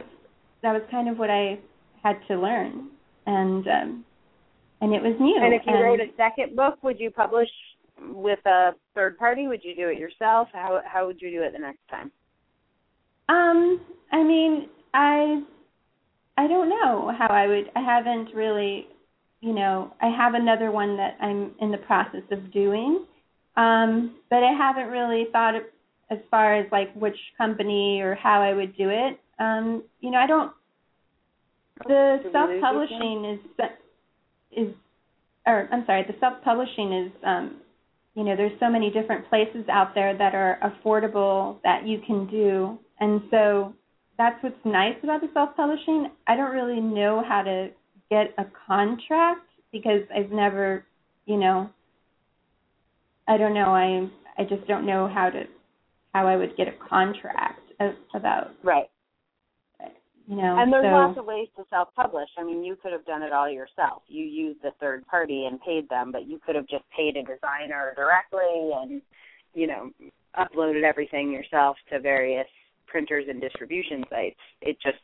that 0.62 0.72
was 0.72 0.82
kind 0.90 1.08
of 1.08 1.16
what 1.16 1.30
i 1.30 1.56
had 2.02 2.18
to 2.26 2.34
learn 2.36 2.88
and 3.26 3.68
um 3.68 4.04
and 4.80 4.94
it 4.94 5.02
was 5.02 5.14
new 5.20 5.36
And 5.42 5.54
if 5.54 5.62
you 5.66 5.74
wrote 5.74 6.00
a 6.00 6.10
second 6.16 6.54
book, 6.54 6.78
would 6.82 7.00
you 7.00 7.10
publish 7.10 7.48
with 8.00 8.38
a 8.46 8.72
third 8.94 9.18
party? 9.18 9.48
Would 9.48 9.64
you 9.64 9.74
do 9.74 9.88
it 9.88 9.98
yourself? 9.98 10.48
How 10.52 10.80
how 10.84 11.06
would 11.06 11.20
you 11.20 11.30
do 11.30 11.42
it 11.42 11.52
the 11.52 11.58
next 11.58 11.80
time? 11.90 12.12
Um, 13.28 13.80
I 14.10 14.22
mean, 14.22 14.68
I 14.94 15.42
I 16.36 16.46
don't 16.46 16.68
know 16.68 17.12
how 17.18 17.26
I 17.28 17.46
would. 17.46 17.70
I 17.74 17.80
haven't 17.80 18.34
really, 18.34 18.86
you 19.40 19.52
know, 19.52 19.92
I 20.00 20.06
have 20.06 20.34
another 20.34 20.70
one 20.70 20.96
that 20.96 21.16
I'm 21.20 21.52
in 21.60 21.70
the 21.70 21.78
process 21.78 22.22
of 22.30 22.52
doing, 22.52 23.04
um, 23.56 24.16
but 24.30 24.42
I 24.42 24.52
haven't 24.52 24.86
really 24.86 25.26
thought 25.32 25.56
of 25.56 25.62
as 26.10 26.18
far 26.30 26.54
as 26.54 26.70
like 26.72 26.94
which 26.94 27.18
company 27.36 28.00
or 28.00 28.14
how 28.14 28.40
I 28.40 28.54
would 28.54 28.76
do 28.76 28.88
it. 28.88 29.20
Um, 29.38 29.82
you 30.00 30.10
know, 30.10 30.18
I 30.18 30.26
don't. 30.26 30.52
The 31.86 32.20
lose 32.24 32.24
you, 32.24 32.32
self-publishing 32.32 33.24
is 33.24 33.66
is, 34.56 34.74
or 35.46 35.68
I'm 35.70 35.84
sorry, 35.86 36.04
the 36.04 36.16
self-publishing 36.18 36.92
is. 36.92 37.12
Um, 37.24 37.56
you 38.14 38.24
know, 38.24 38.34
there's 38.34 38.58
so 38.58 38.68
many 38.68 38.90
different 38.90 39.28
places 39.28 39.68
out 39.70 39.94
there 39.94 40.16
that 40.16 40.34
are 40.34 40.58
affordable 40.64 41.62
that 41.62 41.86
you 41.86 42.00
can 42.04 42.26
do 42.26 42.76
and 43.00 43.22
so 43.30 43.74
that's 44.16 44.42
what's 44.42 44.56
nice 44.64 44.96
about 45.02 45.20
the 45.20 45.28
self 45.32 45.56
publishing. 45.56 46.10
I 46.26 46.36
don't 46.36 46.50
really 46.50 46.80
know 46.80 47.22
how 47.26 47.42
to 47.42 47.68
get 48.10 48.34
a 48.38 48.44
contract 48.66 49.46
because 49.72 50.02
I've 50.14 50.30
never, 50.30 50.84
you 51.26 51.36
know, 51.36 51.70
I 53.28 53.36
don't 53.36 53.54
know. 53.54 53.72
I 53.72 54.08
I 54.40 54.44
just 54.44 54.66
don't 54.66 54.86
know 54.86 55.08
how 55.12 55.30
to 55.30 55.44
how 56.14 56.26
I 56.26 56.36
would 56.36 56.56
get 56.56 56.68
a 56.68 56.88
contract 56.88 57.60
about 58.14 58.50
Right. 58.64 58.90
you 60.26 60.36
know. 60.36 60.58
And 60.58 60.72
there's 60.72 60.84
so, 60.84 60.88
lots 60.88 61.18
of 61.18 61.26
ways 61.26 61.48
to 61.56 61.64
self 61.70 61.94
publish. 61.94 62.28
I 62.36 62.42
mean, 62.42 62.64
you 62.64 62.76
could 62.76 62.92
have 62.92 63.04
done 63.04 63.22
it 63.22 63.32
all 63.32 63.48
yourself. 63.48 64.02
You 64.08 64.24
used 64.24 64.64
a 64.64 64.72
third 64.80 65.06
party 65.06 65.46
and 65.46 65.60
paid 65.60 65.88
them, 65.88 66.10
but 66.10 66.26
you 66.26 66.40
could 66.44 66.56
have 66.56 66.66
just 66.66 66.84
paid 66.96 67.16
a 67.16 67.22
designer 67.22 67.92
directly 67.94 68.72
and, 68.74 69.00
you 69.54 69.66
know, 69.68 69.90
uploaded 70.36 70.82
everything 70.82 71.30
yourself 71.30 71.76
to 71.90 72.00
various 72.00 72.48
printers 72.88 73.26
and 73.28 73.40
distribution 73.40 74.04
sites. 74.10 74.36
It 74.60 74.76
just 74.82 74.98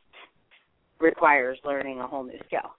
requires 1.01 1.59
learning 1.64 2.01
a 2.01 2.07
whole 2.07 2.25
new 2.25 2.38
skill. 2.47 2.75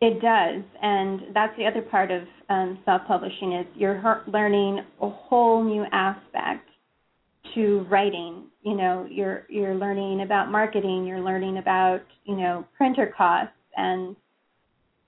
It 0.00 0.20
does, 0.20 0.62
and 0.82 1.34
that's 1.34 1.56
the 1.56 1.66
other 1.66 1.82
part 1.82 2.10
of 2.10 2.22
um, 2.50 2.78
self-publishing 2.84 3.52
is 3.52 3.66
you're 3.76 4.22
learning 4.26 4.80
a 5.00 5.08
whole 5.08 5.64
new 5.64 5.84
aspect 5.92 6.68
to 7.54 7.86
writing. 7.90 8.44
You 8.62 8.76
know, 8.76 9.06
you're 9.08 9.46
you're 9.48 9.74
learning 9.74 10.22
about 10.22 10.50
marketing, 10.50 11.06
you're 11.06 11.20
learning 11.20 11.58
about 11.58 12.00
you 12.24 12.36
know 12.36 12.66
printer 12.76 13.14
costs, 13.16 13.54
and 13.76 14.16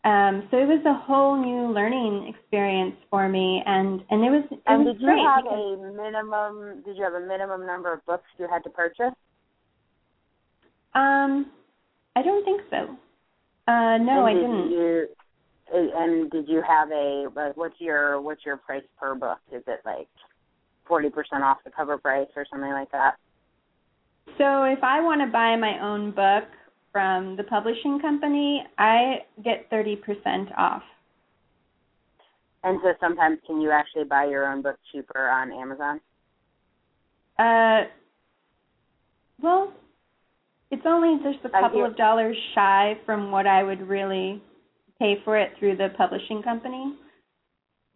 um, 0.07 0.47
so 0.53 0.57
it 0.57 0.69
was 0.69 0.83
a 0.87 0.95
whole 0.95 1.37
new 1.37 1.75
learning 1.75 2.33
experience 2.33 2.95
for 3.11 3.29
me, 3.29 3.61
and 3.67 4.01
and 4.09 4.25
it 4.25 4.31
was 4.31 4.45
it 4.53 4.61
And 4.65 4.85
was 4.85 4.95
did 4.95 5.03
you 5.03 5.09
have 5.09 5.45
a 5.47 5.77
minimum? 5.93 6.83
Did 6.85 6.97
you 6.97 7.03
have 7.03 7.15
a 7.15 7.27
minimum 7.27 7.67
number 7.67 7.93
of 7.93 8.07
books 8.07 8.23
you 8.39 8.47
had 8.49 8.63
to 8.63 8.71
purchase? 8.71 9.15
Um, 10.95 11.51
I 12.15 12.23
don't 12.23 12.45
think 12.45 12.61
so. 12.71 12.97
Uh, 13.67 13.99
no, 13.99 14.25
I 14.25 14.33
did 14.33 14.43
didn't. 14.43 14.71
You, 14.71 15.09
and 15.73 16.31
did 16.31 16.49
you 16.49 16.63
have 16.63 16.89
a 16.93 17.27
like, 17.35 17.57
what's 17.57 17.81
your 17.81 18.21
what's 18.21 18.47
your 18.47 18.59
price 18.59 18.85
per 19.01 19.17
book? 19.17 19.39
Is 19.51 19.65
it 19.67 19.81
like 19.85 20.07
forty 20.87 21.11
percent 21.11 21.43
off 21.43 21.59
the 21.65 21.73
cover 21.73 21.99
price 21.99 22.29
or 22.37 22.47
something 22.49 22.71
like 22.71 22.93
that? 22.93 23.17
So 24.39 24.63
if 24.63 24.85
I 24.85 25.01
want 25.01 25.21
to 25.23 25.27
buy 25.27 25.57
my 25.57 25.81
own 25.83 26.13
book 26.13 26.45
from 26.97 27.37
the 27.37 27.43
publishing 27.43 28.01
company, 28.01 28.65
I 28.79 29.17
get 29.45 29.71
30% 29.71 29.99
off. 30.57 30.83
And 32.65 32.81
so 32.83 32.95
sometimes 32.99 33.39
can 33.47 33.61
you 33.61 33.71
actually 33.71 34.05
buy 34.05 34.25
your 34.25 34.51
own 34.51 34.63
book 34.63 34.79
cheaper 34.91 35.29
on 35.29 35.53
Amazon? 35.53 36.01
Uh, 37.39 37.83
well, 39.43 39.75
it's 40.71 40.85
only 40.87 41.23
just 41.23 41.45
a 41.45 41.51
couple 41.51 41.85
of 41.85 41.99
dollars 41.99 42.35
shy 42.55 42.95
from 43.05 43.31
what 43.31 43.47
I 43.47 43.63
would 43.63 43.87
really 43.87 44.43
pay 44.99 45.17
for 45.23 45.37
it 45.37 45.51
through 45.59 45.77
the 45.77 45.89
publishing 45.99 46.43
company. 46.43 46.95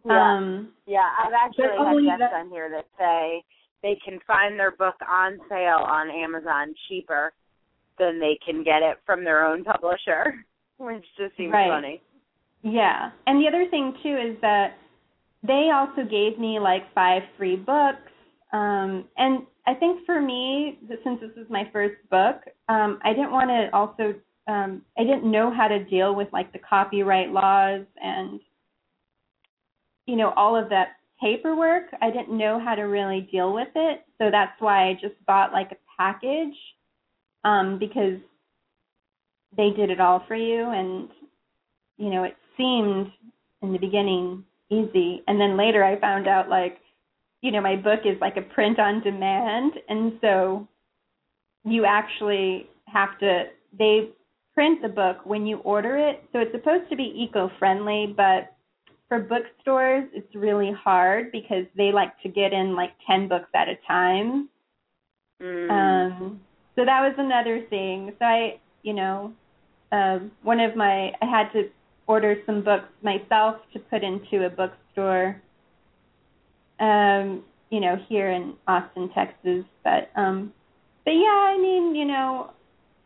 Yeah. 0.05 0.35
Um, 0.35 0.73
yeah, 0.85 1.09
I've 1.25 1.33
actually 1.33 1.65
had 1.75 2.19
guests 2.19 2.19
that- 2.19 2.39
on 2.39 2.49
here 2.51 2.69
that 2.69 2.85
say 2.99 3.43
they 3.81 3.95
can 4.05 4.19
find 4.27 4.59
their 4.59 4.69
book 4.69 4.95
on 5.09 5.39
sale 5.49 5.83
on 5.87 6.11
Amazon 6.11 6.75
cheaper 6.87 7.33
than 8.01 8.19
they 8.19 8.37
can 8.43 8.63
get 8.63 8.81
it 8.81 8.97
from 9.05 9.23
their 9.23 9.45
own 9.45 9.63
publisher, 9.63 10.43
which 10.77 11.05
just 11.17 11.37
seems 11.37 11.53
Right. 11.53 11.69
funny. 11.69 12.01
Yeah. 12.63 13.11
And 13.27 13.41
the 13.41 13.47
other 13.47 13.67
thing 13.69 13.93
too 14.03 14.17
is 14.17 14.41
that 14.41 14.73
they 15.43 15.69
also 15.73 16.03
gave 16.09 16.37
me 16.39 16.59
like 16.59 16.83
five 16.93 17.21
free 17.37 17.55
books. 17.55 18.11
Um 18.51 19.05
and 19.17 19.45
I 19.67 19.75
think 19.75 20.05
for 20.05 20.19
me, 20.19 20.79
since 21.03 21.19
this 21.21 21.31
is 21.37 21.49
my 21.49 21.69
first 21.71 21.95
book, 22.09 22.37
um 22.67 22.99
I 23.03 23.13
didn't 23.13 23.31
want 23.31 23.49
to 23.49 23.69
also 23.73 24.13
um 24.47 24.81
I 24.97 25.03
didn't 25.03 25.29
know 25.29 25.51
how 25.53 25.67
to 25.67 25.83
deal 25.85 26.15
with 26.15 26.27
like 26.33 26.51
the 26.51 26.59
copyright 26.59 27.31
laws 27.31 27.85
and 28.01 28.39
you 30.05 30.15
know 30.15 30.31
all 30.35 30.55
of 30.55 30.69
that 30.69 30.97
paperwork. 31.21 31.85
I 32.01 32.09
didn't 32.09 32.35
know 32.37 32.59
how 32.59 32.75
to 32.75 32.83
really 32.83 33.21
deal 33.31 33.53
with 33.53 33.69
it. 33.75 34.01
So 34.17 34.29
that's 34.31 34.59
why 34.59 34.89
I 34.89 34.93
just 34.93 35.15
bought 35.27 35.51
like 35.53 35.71
a 35.71 35.77
package 35.97 36.57
um 37.43 37.79
because 37.79 38.19
they 39.57 39.69
did 39.71 39.89
it 39.89 39.99
all 39.99 40.23
for 40.27 40.35
you 40.35 40.69
and 40.69 41.09
you 42.01 42.09
know, 42.09 42.23
it 42.23 42.35
seemed 42.57 43.11
in 43.61 43.73
the 43.73 43.77
beginning 43.77 44.43
easy. 44.71 45.21
And 45.27 45.39
then 45.39 45.55
later 45.55 45.83
I 45.83 45.99
found 45.99 46.27
out 46.27 46.49
like, 46.49 46.79
you 47.41 47.51
know, 47.51 47.61
my 47.61 47.75
book 47.75 48.01
is 48.05 48.19
like 48.19 48.37
a 48.37 48.41
print 48.41 48.79
on 48.79 49.01
demand. 49.01 49.73
And 49.87 50.13
so 50.19 50.67
you 51.63 51.85
actually 51.85 52.67
have 52.87 53.19
to, 53.19 53.43
they 53.77 54.09
print 54.55 54.81
the 54.81 54.89
book 54.89 55.17
when 55.25 55.45
you 55.45 55.57
order 55.57 55.95
it. 55.95 56.23
So 56.33 56.39
it's 56.39 56.51
supposed 56.51 56.89
to 56.89 56.95
be 56.95 57.13
eco 57.15 57.51
friendly, 57.59 58.13
but 58.17 58.55
for 59.07 59.19
bookstores, 59.19 60.09
it's 60.13 60.33
really 60.33 60.71
hard 60.71 61.31
because 61.31 61.65
they 61.77 61.91
like 61.91 62.19
to 62.23 62.29
get 62.29 62.51
in 62.51 62.75
like 62.75 62.91
10 63.05 63.27
books 63.27 63.49
at 63.53 63.67
a 63.67 63.75
time. 63.87 64.49
Mm. 65.39 65.69
Um, 65.69 66.41
so 66.75 66.85
that 66.85 67.01
was 67.01 67.13
another 67.17 67.61
thing. 67.69 68.13
So 68.19 68.25
I, 68.25 68.59
you 68.83 68.93
know, 68.93 69.33
uh, 69.91 70.19
one 70.43 70.59
of 70.59 70.75
my, 70.75 71.11
I 71.21 71.25
had 71.25 71.51
to 71.53 71.69
order 72.07 72.35
some 72.45 72.63
books 72.63 72.89
myself 73.01 73.57
to 73.73 73.79
put 73.79 74.03
into 74.03 74.45
a 74.45 74.49
bookstore, 74.49 75.41
um, 76.79 77.43
you 77.69 77.79
know, 77.79 77.97
here 78.07 78.31
in 78.31 78.53
Austin, 78.67 79.09
Texas. 79.13 79.65
But, 79.83 80.09
um, 80.15 80.53
but 81.05 81.11
yeah, 81.11 81.53
I 81.53 81.57
mean, 81.59 81.95
you 81.95 82.05
know, 82.05 82.51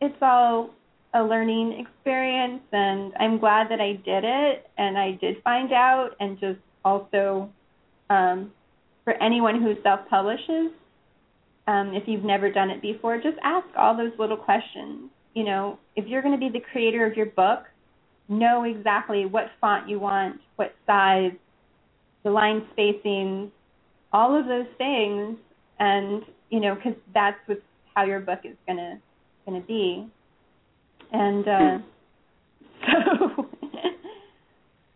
it's 0.00 0.16
all 0.20 0.70
a 1.14 1.22
learning 1.22 1.72
experience, 1.80 2.62
and 2.72 3.12
I'm 3.18 3.38
glad 3.38 3.70
that 3.70 3.80
I 3.80 3.92
did 3.92 4.24
it, 4.24 4.68
and 4.76 4.98
I 4.98 5.12
did 5.12 5.42
find 5.42 5.72
out, 5.72 6.10
and 6.20 6.38
just 6.38 6.58
also, 6.84 7.48
um, 8.10 8.52
for 9.04 9.14
anyone 9.14 9.62
who 9.62 9.76
self-publishes, 9.82 10.72
um, 11.66 11.94
if 11.94 12.04
you've 12.06 12.24
never 12.24 12.50
done 12.50 12.70
it 12.70 12.80
before, 12.80 13.16
just 13.16 13.38
ask 13.42 13.66
all 13.76 13.96
those 13.96 14.12
little 14.18 14.36
questions. 14.36 15.10
You 15.34 15.44
know, 15.44 15.78
if 15.96 16.06
you're 16.06 16.22
going 16.22 16.38
to 16.38 16.40
be 16.40 16.50
the 16.50 16.64
creator 16.72 17.04
of 17.04 17.16
your 17.16 17.26
book, 17.26 17.64
know 18.28 18.64
exactly 18.64 19.26
what 19.26 19.44
font 19.60 19.88
you 19.88 19.98
want, 19.98 20.40
what 20.56 20.74
size, 20.86 21.32
the 22.24 22.30
line 22.30 22.66
spacing, 22.72 23.50
all 24.12 24.38
of 24.38 24.46
those 24.46 24.66
things, 24.78 25.36
and 25.78 26.22
you 26.50 26.60
know, 26.60 26.74
because 26.74 26.94
that's 27.12 27.38
what 27.46 27.62
how 27.94 28.04
your 28.04 28.20
book 28.20 28.40
is 28.44 28.56
gonna 28.66 29.00
gonna 29.44 29.60
be. 29.60 30.06
And 31.12 31.48
uh, 31.48 31.78
so, 32.86 33.48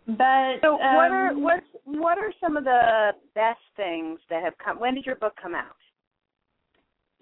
but 0.07 0.61
So 0.63 0.73
what 0.73 1.11
are 1.11 1.29
um, 1.29 1.43
what's 1.43 1.67
what 1.85 2.19
are 2.19 2.33
some 2.41 2.57
of 2.57 2.65
the 2.65 3.11
best 3.35 3.61
things 3.77 4.19
that 4.29 4.43
have 4.43 4.55
come? 4.65 4.81
When 4.81 4.95
did 4.95 5.07
your 5.07 5.17
book 5.17 5.35
come 5.41 5.55
out? 5.55 5.77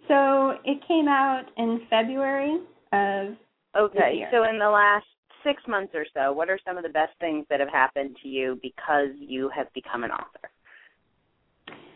So 0.09 0.55
it 0.65 0.79
came 0.89 1.07
out 1.09 1.45
in 1.57 1.83
February 1.91 2.61
of 2.93 3.37
Okay, 3.77 4.15
year. 4.17 4.29
so 4.33 4.45
in 4.49 4.59
the 4.59 4.69
last 4.69 5.05
six 5.45 5.63
months 5.69 5.93
or 5.95 6.07
so, 6.15 6.33
what 6.33 6.49
are 6.49 6.59
some 6.67 6.77
of 6.79 6.83
the 6.83 6.89
best 6.89 7.13
things 7.21 7.47
that 7.51 7.61
have 7.61 7.69
happened 7.69 8.17
to 8.23 8.29
you 8.29 8.59
because 8.63 9.11
you 9.19 9.51
have 9.55 9.73
become 9.75 10.03
an 10.05 10.11
author? 10.11 10.51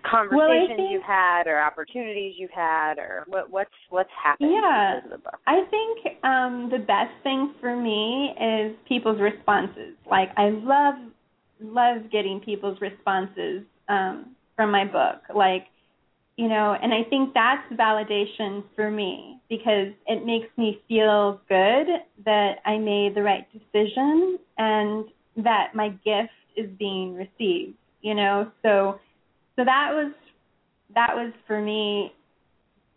Conversations 0.09 0.77
think- 0.77 0.91
you've 0.91 1.03
had, 1.03 1.47
or 1.47 1.61
opportunities 1.61 2.35
you've 2.37 2.51
had, 2.51 2.99
or 2.99 3.25
what 3.29 3.51
what's 3.51 3.71
what's 3.89 4.11
happened 4.23 4.51
Yeah. 4.53 5.01
because 5.01 5.13
of 5.13 5.19
the 5.19 5.31
book? 5.31 5.41
I 5.47 5.63
think 5.71 6.25
um, 6.25 6.69
the 6.71 6.79
best 6.79 7.13
thing 7.23 7.55
for 7.61 7.75
me 7.77 8.35
is 8.39 8.77
people's 8.87 9.21
responses. 9.21 9.97
Like 10.11 10.31
I 10.37 10.51
love 10.51 10.97
love 11.61 12.11
getting 12.11 12.41
people's 12.41 12.81
responses 12.81 13.63
um, 13.89 14.37
from 14.57 14.71
my 14.71 14.85
book. 14.85 15.23
Like 15.35 15.67
you 16.43 16.49
know, 16.49 16.77
and 16.83 16.93
I 16.93 17.05
think 17.09 17.35
that's 17.35 17.63
validation 17.73 18.65
for 18.75 18.91
me 18.91 19.41
because 19.49 19.93
it 20.09 20.27
makes 20.27 20.49
me 20.59 20.83
feel 20.89 21.41
good 21.49 21.87
that 22.25 22.55
I 22.67 22.79
made 22.79 23.15
the 23.15 23.23
right 23.23 23.47
decision 23.53 24.41
and 24.59 25.05
that 25.37 25.69
my 25.77 25.91
gift 26.05 26.33
is 26.57 26.69
being 26.81 27.15
received. 27.15 27.77
You 28.01 28.17
know, 28.17 28.51
so 28.65 28.99
so 29.55 29.65
that 29.65 29.91
was 29.93 30.13
that 30.97 31.15
was 31.15 31.33
for 31.47 31.63
me 31.63 32.13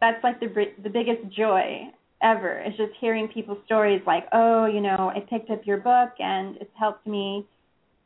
that's 0.01 0.23
like 0.23 0.39
the 0.39 0.47
the 0.81 0.89
biggest 0.89 1.31
joy 1.37 1.91
ever 2.23 2.63
is 2.65 2.75
just 2.77 2.93
hearing 2.99 3.27
people's 3.27 3.59
stories 3.65 4.01
like 4.07 4.23
oh 4.33 4.65
you 4.65 4.81
know 4.81 5.11
i 5.15 5.19
picked 5.29 5.51
up 5.51 5.61
your 5.65 5.77
book 5.77 6.09
and 6.17 6.57
it's 6.57 6.71
helped 6.79 7.05
me 7.05 7.45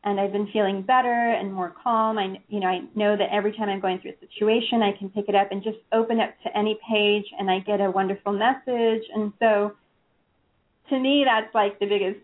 and 0.03 0.19
i've 0.19 0.31
been 0.31 0.47
feeling 0.51 0.81
better 0.81 1.31
and 1.31 1.53
more 1.53 1.73
calm 1.83 2.17
i 2.17 2.39
you 2.47 2.59
know 2.59 2.67
i 2.67 2.79
know 2.95 3.15
that 3.17 3.29
every 3.31 3.51
time 3.53 3.69
i'm 3.69 3.79
going 3.79 3.99
through 3.99 4.11
a 4.11 4.27
situation 4.27 4.81
i 4.81 4.91
can 4.97 5.09
pick 5.09 5.27
it 5.27 5.35
up 5.35 5.51
and 5.51 5.63
just 5.63 5.77
open 5.91 6.19
up 6.19 6.33
to 6.43 6.57
any 6.57 6.77
page 6.89 7.25
and 7.37 7.49
i 7.49 7.59
get 7.59 7.81
a 7.81 7.91
wonderful 7.91 8.31
message 8.31 9.03
and 9.13 9.33
so 9.39 9.73
to 10.89 10.99
me 10.99 11.23
that's 11.25 11.53
like 11.53 11.79
the 11.79 11.85
biggest 11.85 12.19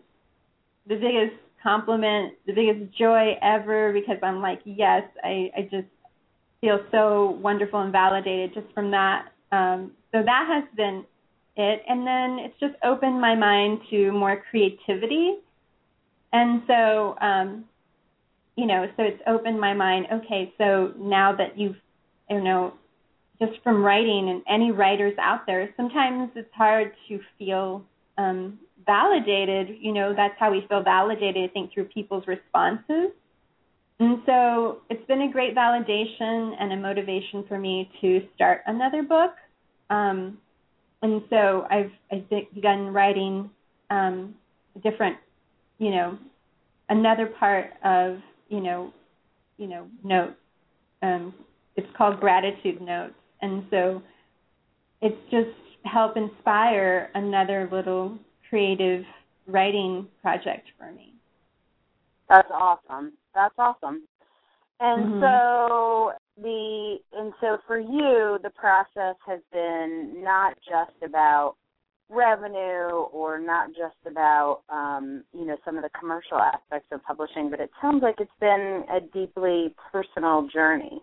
the 0.88 0.96
biggest 0.96 1.36
compliment 1.62 2.34
the 2.46 2.52
biggest 2.52 2.96
joy 2.96 3.36
ever 3.42 3.92
because 3.92 4.18
i'm 4.22 4.40
like 4.40 4.60
yes 4.64 5.04
i 5.24 5.50
i 5.56 5.62
just 5.62 5.86
feel 6.60 6.80
so 6.90 7.38
wonderful 7.40 7.80
and 7.80 7.92
validated 7.92 8.54
just 8.54 8.72
from 8.74 8.90
that. 8.90 9.28
Um, 9.52 9.92
so 10.12 10.22
that 10.22 10.46
has 10.48 10.64
been 10.76 11.04
it. 11.56 11.82
And 11.88 12.06
then 12.06 12.44
it's 12.44 12.58
just 12.60 12.74
opened 12.84 13.20
my 13.20 13.34
mind 13.34 13.80
to 13.90 14.12
more 14.12 14.42
creativity. 14.50 15.36
And 16.32 16.62
so, 16.66 17.16
um, 17.20 17.64
you 18.56 18.66
know, 18.66 18.86
so 18.96 19.02
it's 19.02 19.22
opened 19.26 19.60
my 19.60 19.74
mind. 19.74 20.06
Okay, 20.12 20.52
so 20.58 20.92
now 20.98 21.34
that 21.36 21.58
you've, 21.58 21.76
you 22.30 22.40
know, 22.40 22.74
just 23.38 23.52
from 23.62 23.82
writing 23.82 24.30
and 24.30 24.42
any 24.48 24.72
writers 24.72 25.14
out 25.20 25.46
there, 25.46 25.68
sometimes 25.76 26.30
it's 26.34 26.52
hard 26.54 26.92
to 27.08 27.20
feel 27.38 27.84
um, 28.18 28.58
validated. 28.86 29.76
You 29.80 29.92
know, 29.92 30.14
that's 30.16 30.34
how 30.38 30.50
we 30.50 30.64
feel 30.68 30.82
validated, 30.82 31.50
I 31.50 31.52
think, 31.52 31.72
through 31.72 31.84
people's 31.86 32.26
responses. 32.26 33.12
And 33.98 34.22
so 34.26 34.78
it's 34.90 35.06
been 35.06 35.22
a 35.22 35.32
great 35.32 35.54
validation 35.54 36.54
and 36.58 36.72
a 36.72 36.76
motivation 36.76 37.44
for 37.48 37.58
me 37.58 37.90
to 38.00 38.22
start 38.34 38.60
another 38.66 39.02
book. 39.02 39.32
Um, 39.88 40.38
and 41.02 41.22
so 41.30 41.66
I've 41.70 41.92
I've 42.10 42.28
begun 42.54 42.92
writing 42.92 43.50
um, 43.90 44.34
different, 44.82 45.16
you 45.78 45.90
know, 45.90 46.18
another 46.88 47.26
part 47.26 47.72
of 47.84 48.18
you 48.48 48.60
know, 48.60 48.92
you 49.58 49.66
know, 49.68 49.88
notes. 50.02 50.36
Um, 51.02 51.34
it's 51.76 51.88
called 51.96 52.20
gratitude 52.20 52.80
notes, 52.80 53.14
and 53.42 53.64
so 53.70 54.02
it's 55.02 55.16
just 55.30 55.50
help 55.84 56.16
inspire 56.16 57.10
another 57.14 57.68
little 57.70 58.18
creative 58.48 59.04
writing 59.46 60.08
project 60.22 60.68
for 60.78 60.90
me. 60.92 61.14
That's 62.28 62.50
awesome. 62.50 63.12
That's 63.34 63.54
awesome. 63.58 64.02
And 64.80 65.08
Mhm. 65.08 65.20
so 65.20 66.12
the 66.42 66.98
and 67.12 67.32
so 67.40 67.58
for 67.66 67.78
you 67.78 68.38
the 68.42 68.50
process 68.54 69.16
has 69.26 69.40
been 69.52 70.22
not 70.22 70.56
just 70.68 71.02
about 71.02 71.56
revenue 72.08 72.90
or 73.12 73.38
not 73.38 73.68
just 73.68 73.96
about 74.06 74.62
um, 74.68 75.24
you 75.32 75.44
know 75.44 75.56
some 75.64 75.76
of 75.76 75.82
the 75.82 75.90
commercial 75.98 76.38
aspects 76.38 76.88
of 76.92 77.02
publishing, 77.04 77.50
but 77.50 77.60
it 77.60 77.70
sounds 77.80 78.02
like 78.02 78.16
it's 78.20 78.30
been 78.40 78.84
a 78.90 79.00
deeply 79.12 79.74
personal 79.92 80.48
journey. 80.52 81.02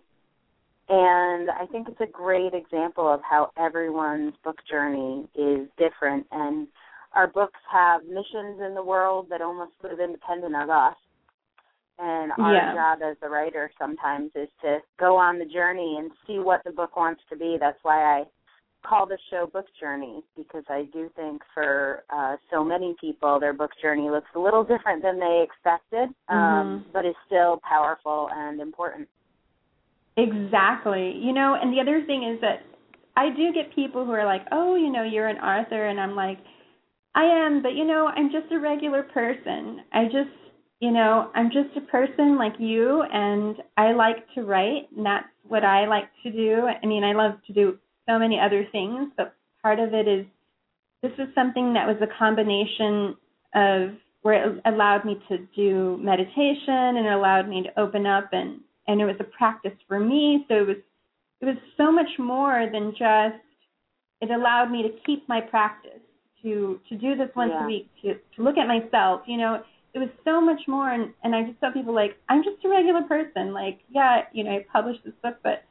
And 0.88 1.50
I 1.50 1.66
think 1.72 1.88
it's 1.88 2.00
a 2.00 2.12
great 2.12 2.52
example 2.52 3.10
of 3.10 3.20
how 3.22 3.52
everyone's 3.58 4.34
book 4.44 4.58
journey 4.70 5.26
is 5.34 5.66
different 5.78 6.26
and 6.30 6.68
our 7.14 7.26
books 7.26 7.60
have 7.70 8.02
missions 8.04 8.60
in 8.60 8.74
the 8.74 8.82
world 8.82 9.28
that 9.30 9.40
almost 9.40 9.72
live 9.82 10.00
independent 10.00 10.54
of 10.56 10.68
us. 10.68 10.96
And 11.98 12.32
our 12.32 12.52
Yeah. 12.52 12.72
job 12.74 13.02
as 13.02 13.18
the 13.20 13.28
writer 13.28 13.70
sometimes 13.78 14.34
is 14.34 14.50
to 14.62 14.82
go 14.98 15.16
on 15.16 15.38
the 15.38 15.44
journey 15.44 15.96
and 15.96 16.10
see 16.26 16.40
what 16.40 16.64
the 16.64 16.72
book 16.72 16.96
wants 16.96 17.22
to 17.28 17.36
be. 17.36 17.56
That's 17.56 17.82
why 17.84 18.18
I 18.18 18.26
call 18.86 19.06
the 19.06 19.18
show 19.30 19.48
Book 19.52 19.66
Journey 19.80 20.22
because 20.36 20.64
I 20.68 20.84
do 20.92 21.10
think 21.16 21.42
for 21.52 22.04
uh, 22.10 22.36
so 22.52 22.64
many 22.64 22.94
people, 23.00 23.40
their 23.40 23.52
book 23.52 23.70
journey 23.80 24.10
looks 24.10 24.28
a 24.34 24.38
little 24.38 24.62
different 24.62 25.02
than 25.02 25.18
they 25.18 25.44
expected, 25.44 26.14
um, 26.28 26.36
mm-hmm. 26.36 26.90
but 26.92 27.06
is 27.06 27.14
still 27.26 27.60
powerful 27.68 28.28
and 28.32 28.60
important. 28.60 29.08
Exactly. 30.16 31.12
You 31.16 31.32
know, 31.32 31.56
and 31.60 31.72
the 31.72 31.80
other 31.80 32.04
thing 32.06 32.30
is 32.34 32.40
that 32.40 32.62
I 33.16 33.30
do 33.30 33.52
get 33.52 33.74
people 33.74 34.04
who 34.04 34.12
are 34.12 34.24
like, 34.24 34.42
"Oh, 34.52 34.76
you 34.76 34.90
know, 34.90 35.02
you're 35.02 35.28
an 35.28 35.38
author," 35.38 35.86
and 35.86 36.00
I'm 36.00 36.14
like, 36.14 36.38
"I 37.14 37.24
am, 37.24 37.62
but 37.62 37.74
you 37.74 37.84
know, 37.84 38.06
I'm 38.06 38.30
just 38.30 38.52
a 38.52 38.58
regular 38.58 39.02
person. 39.02 39.82
I 39.92 40.04
just, 40.04 40.34
you 40.80 40.90
know, 40.90 41.30
I'm 41.34 41.50
just 41.50 41.76
a 41.76 41.80
person 41.80 42.36
like 42.36 42.54
you, 42.58 43.02
and 43.02 43.56
I 43.76 43.92
like 43.92 44.26
to 44.34 44.42
write, 44.42 44.88
and 44.96 45.06
that's 45.06 45.26
what 45.46 45.64
I 45.64 45.86
like 45.86 46.08
to 46.22 46.30
do. 46.30 46.66
I 46.66 46.86
mean, 46.86 47.04
I 47.04 47.12
love 47.12 47.34
to 47.46 47.52
do 47.52 47.78
so 48.08 48.18
many 48.18 48.38
other 48.38 48.66
things, 48.72 49.10
but 49.16 49.34
part 49.62 49.78
of 49.78 49.94
it 49.94 50.06
is 50.06 50.26
this 51.02 51.12
is 51.18 51.34
something 51.34 51.74
that 51.74 51.86
was 51.86 51.96
a 52.00 52.18
combination 52.18 53.16
of 53.54 53.90
where 54.22 54.48
it 54.48 54.62
allowed 54.64 55.04
me 55.04 55.20
to 55.28 55.38
do 55.54 55.98
meditation 56.02 56.96
and 56.96 57.06
it 57.06 57.12
allowed 57.12 57.46
me 57.46 57.62
to 57.62 57.80
open 57.80 58.06
up 58.06 58.30
and 58.32 58.60
and 58.86 59.00
it 59.00 59.04
was 59.04 59.16
a 59.20 59.24
practice 59.24 59.76
for 59.86 59.98
me. 59.98 60.44
So 60.48 60.54
it 60.54 60.66
was 60.66 60.76
it 61.40 61.46
was 61.46 61.56
so 61.76 61.92
much 61.92 62.08
more 62.18 62.68
than 62.72 62.92
just 62.92 63.42
it 64.22 64.30
allowed 64.30 64.70
me 64.70 64.82
to 64.82 64.88
keep 65.04 65.28
my 65.28 65.40
practice, 65.40 66.00
to 66.42 66.80
to 66.88 66.96
do 66.96 67.16
this 67.16 67.28
once 67.36 67.52
yeah. 67.54 67.64
a 67.64 67.66
week, 67.66 67.88
to 68.02 68.14
to 68.36 68.42
look 68.42 68.56
at 68.56 68.66
myself, 68.66 69.22
you 69.26 69.36
know, 69.36 69.62
it 69.92 69.98
was 69.98 70.08
so 70.24 70.40
much 70.40 70.60
more 70.66 70.90
and 70.90 71.12
and 71.22 71.34
I 71.34 71.44
just 71.44 71.60
tell 71.60 71.72
people 71.72 71.94
like 71.94 72.16
I'm 72.30 72.42
just 72.42 72.64
a 72.64 72.68
regular 72.68 73.02
person. 73.02 73.52
Like, 73.52 73.80
yeah, 73.90 74.22
you 74.32 74.42
know, 74.44 74.52
I 74.52 74.64
published 74.72 75.04
this 75.04 75.14
book 75.22 75.36
but 75.42 75.64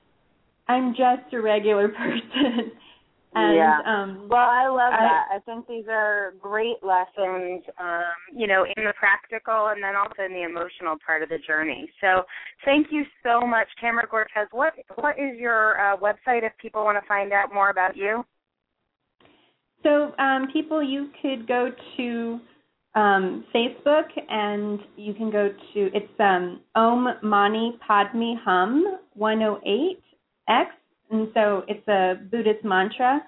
I'm 0.68 0.92
just 0.92 1.34
a 1.34 1.42
regular 1.42 1.88
person. 1.90 2.72
And, 3.36 3.56
yeah. 3.56 3.80
Um, 3.86 4.28
well, 4.30 4.48
I 4.48 4.68
love 4.68 4.94
I, 4.94 5.00
that. 5.00 5.26
I 5.36 5.40
think 5.40 5.68
these 5.68 5.86
are 5.90 6.36
great 6.40 6.84
lessons, 6.84 7.64
um, 7.80 8.14
you 8.36 8.46
know, 8.46 8.64
in 8.64 8.84
the 8.84 8.94
practical 8.98 9.70
and 9.70 9.82
then 9.82 9.96
also 9.96 10.24
in 10.24 10.34
the 10.34 10.44
emotional 10.44 10.96
part 11.04 11.24
of 11.24 11.30
the 11.30 11.40
journey. 11.40 11.90
So, 12.00 12.24
thank 12.64 12.88
you 12.92 13.04
so 13.24 13.42
much, 13.42 13.68
Tamara 13.82 14.06
Cortez. 14.06 14.48
What 14.52 14.74
what 14.96 15.18
is 15.18 15.38
your 15.40 15.80
uh, 15.80 15.98
website 15.98 16.44
if 16.44 16.52
people 16.62 16.84
want 16.84 17.02
to 17.02 17.08
find 17.08 17.34
out 17.34 17.52
more 17.52 17.72
about 17.72 17.98
you? 17.98 18.24
So, 19.82 20.14
um, 20.20 20.48
people, 20.54 20.84
you 20.84 21.10
could 21.22 21.48
go 21.48 21.70
to 21.98 22.40
um, 22.96 23.46
Facebook 23.54 24.10
and 24.30 24.80
you 24.96 25.14
can 25.16 25.32
go 25.32 25.50
to 25.74 25.90
it's 25.94 26.20
um, 26.20 26.62
Om 26.76 27.08
Mani 27.24 27.80
Padme 27.86 28.34
Hum 28.46 29.00
108 29.16 30.00
X 30.48 30.72
and 31.14 31.30
so 31.34 31.64
it's 31.68 31.88
a 31.88 32.16
Buddhist 32.32 32.66
mantra. 32.66 33.22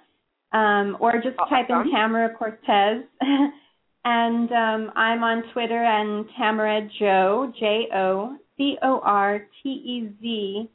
Um, 0.51 0.97
or 0.99 1.13
just 1.13 1.38
awesome. 1.38 1.49
type 1.49 1.69
in 1.69 1.91
Tamara 1.91 2.34
Cortez. 2.36 3.04
and 4.06 4.51
um, 4.51 4.91
I'm 4.95 5.23
on 5.23 5.43
Twitter 5.54 5.84
and 5.84 6.25
Tamara 6.38 6.88
Jo, 6.99 7.54
J 7.60 7.88
O 7.93 8.38
C 8.58 8.78
O 8.82 9.01
R 9.04 9.45
T 9.62 9.69
E 9.69 10.10
Z. 10.21 10.69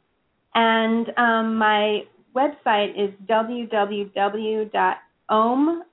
And 0.55 1.07
um, 1.17 1.57
my 1.57 2.05
website 2.35 2.91
is 2.97 3.11
www.om, 3.29 4.63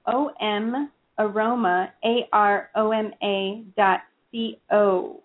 O-M, 0.08 0.92
aroma, 1.18 1.94
A-R-O-M-A 2.04 3.64
dot 3.76 4.00
C-O. 4.32 5.22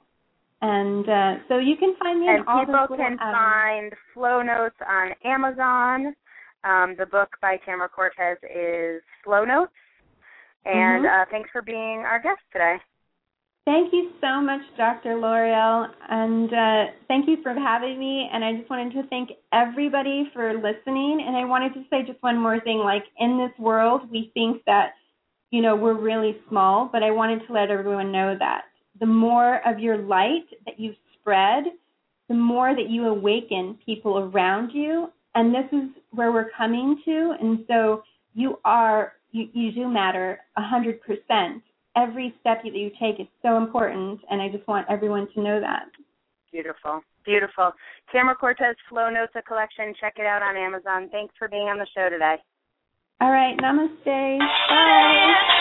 And 0.63 1.09
uh, 1.09 1.35
so 1.49 1.59
you 1.59 1.77
can 1.77 1.97
find 1.99 2.21
me 2.21 2.29
and 2.29 2.47
all 2.47 2.65
people 2.65 2.97
can 2.97 3.19
find 3.19 3.93
Flow 4.15 4.43
Notes 4.43 4.77
on 4.89 5.11
Amazon. 5.25 6.15
Um, 6.63 6.95
the 6.97 7.07
book 7.07 7.31
by 7.43 7.57
Tamara 7.67 7.89
Cortez 7.89 8.39
is 8.45 9.03
Flow 9.25 9.45
Notes. 9.45 9.73
And 10.65 11.05
mm-hmm. 11.05 11.23
uh, 11.23 11.25
thanks 11.33 11.51
for 11.53 11.63
being 11.63 12.05
our 12.07 12.23
guest 12.23 12.39
today. 12.53 12.77
Thank 13.65 13.93
you 13.93 14.11
so 14.21 14.41
much, 14.41 14.61
Dr. 14.77 15.11
Lauria, 15.11 15.87
and 16.09 16.53
uh, 16.53 16.93
thank 17.07 17.29
you 17.29 17.37
for 17.45 17.55
having 17.55 17.97
me. 17.97 18.29
And 18.33 18.45
I 18.45 18.55
just 18.57 18.69
wanted 18.69 18.93
to 18.95 19.09
thank 19.09 19.31
everybody 19.53 20.29
for 20.33 20.55
listening. 20.55 21.25
And 21.25 21.37
I 21.37 21.45
wanted 21.45 21.73
to 21.75 21.85
say 21.89 22.03
just 22.05 22.21
one 22.25 22.41
more 22.41 22.59
thing. 22.59 22.79
Like 22.79 23.05
in 23.19 23.39
this 23.39 23.57
world, 23.65 24.11
we 24.11 24.33
think 24.35 24.63
that 24.67 24.95
you 25.53 25.63
know 25.63 25.77
we're 25.77 25.99
really 25.99 26.39
small, 26.49 26.89
but 26.93 27.05
I 27.05 27.13
wanted 27.13 27.47
to 27.47 27.53
let 27.53 27.71
everyone 27.71 28.11
know 28.11 28.35
that 28.37 28.63
the 29.01 29.07
more 29.07 29.67
of 29.67 29.79
your 29.79 29.99
light 29.99 30.47
that 30.67 30.79
you 30.79 30.95
spread, 31.19 31.65
the 32.29 32.35
more 32.35 32.75
that 32.75 32.89
you 32.89 33.07
awaken 33.07 33.79
people 33.85 34.19
around 34.19 34.71
you. 34.71 35.09
And 35.35 35.55
this 35.55 35.67
is 35.73 35.89
where 36.11 36.33
we're 36.33 36.51
coming 36.57 37.01
to. 37.05 37.35
And 37.41 37.65
so 37.69 38.03
you 38.35 38.59
are, 38.65 39.15
you, 39.31 39.49
you 39.53 39.73
do 39.73 39.89
matter 39.89 40.41
100%. 40.59 41.63
Every 41.97 42.35
step 42.41 42.63
that 42.65 42.75
you 42.75 42.91
take 43.01 43.21
is 43.21 43.27
so 43.43 43.57
important. 43.57 44.21
And 44.31 44.41
I 44.41 44.49
just 44.49 44.67
want 44.69 44.87
everyone 44.89 45.29
to 45.35 45.43
know 45.43 45.61
that. 45.61 45.87
Beautiful. 46.51 47.01
Beautiful. 47.25 47.73
Tamara 48.11 48.35
Cortez 48.35 48.77
Flow 48.89 49.09
Notes, 49.09 49.33
collection. 49.47 49.95
Check 50.01 50.15
it 50.17 50.27
out 50.27 50.43
on 50.43 50.57
Amazon. 50.57 51.09
Thanks 51.11 51.35
for 51.39 51.49
being 51.49 51.69
on 51.69 51.79
the 51.79 51.87
show 51.95 52.09
today. 52.11 52.37
All 53.23 53.31
right. 53.31 53.57
Namaste. 53.57 54.39
Bye. 54.69 55.53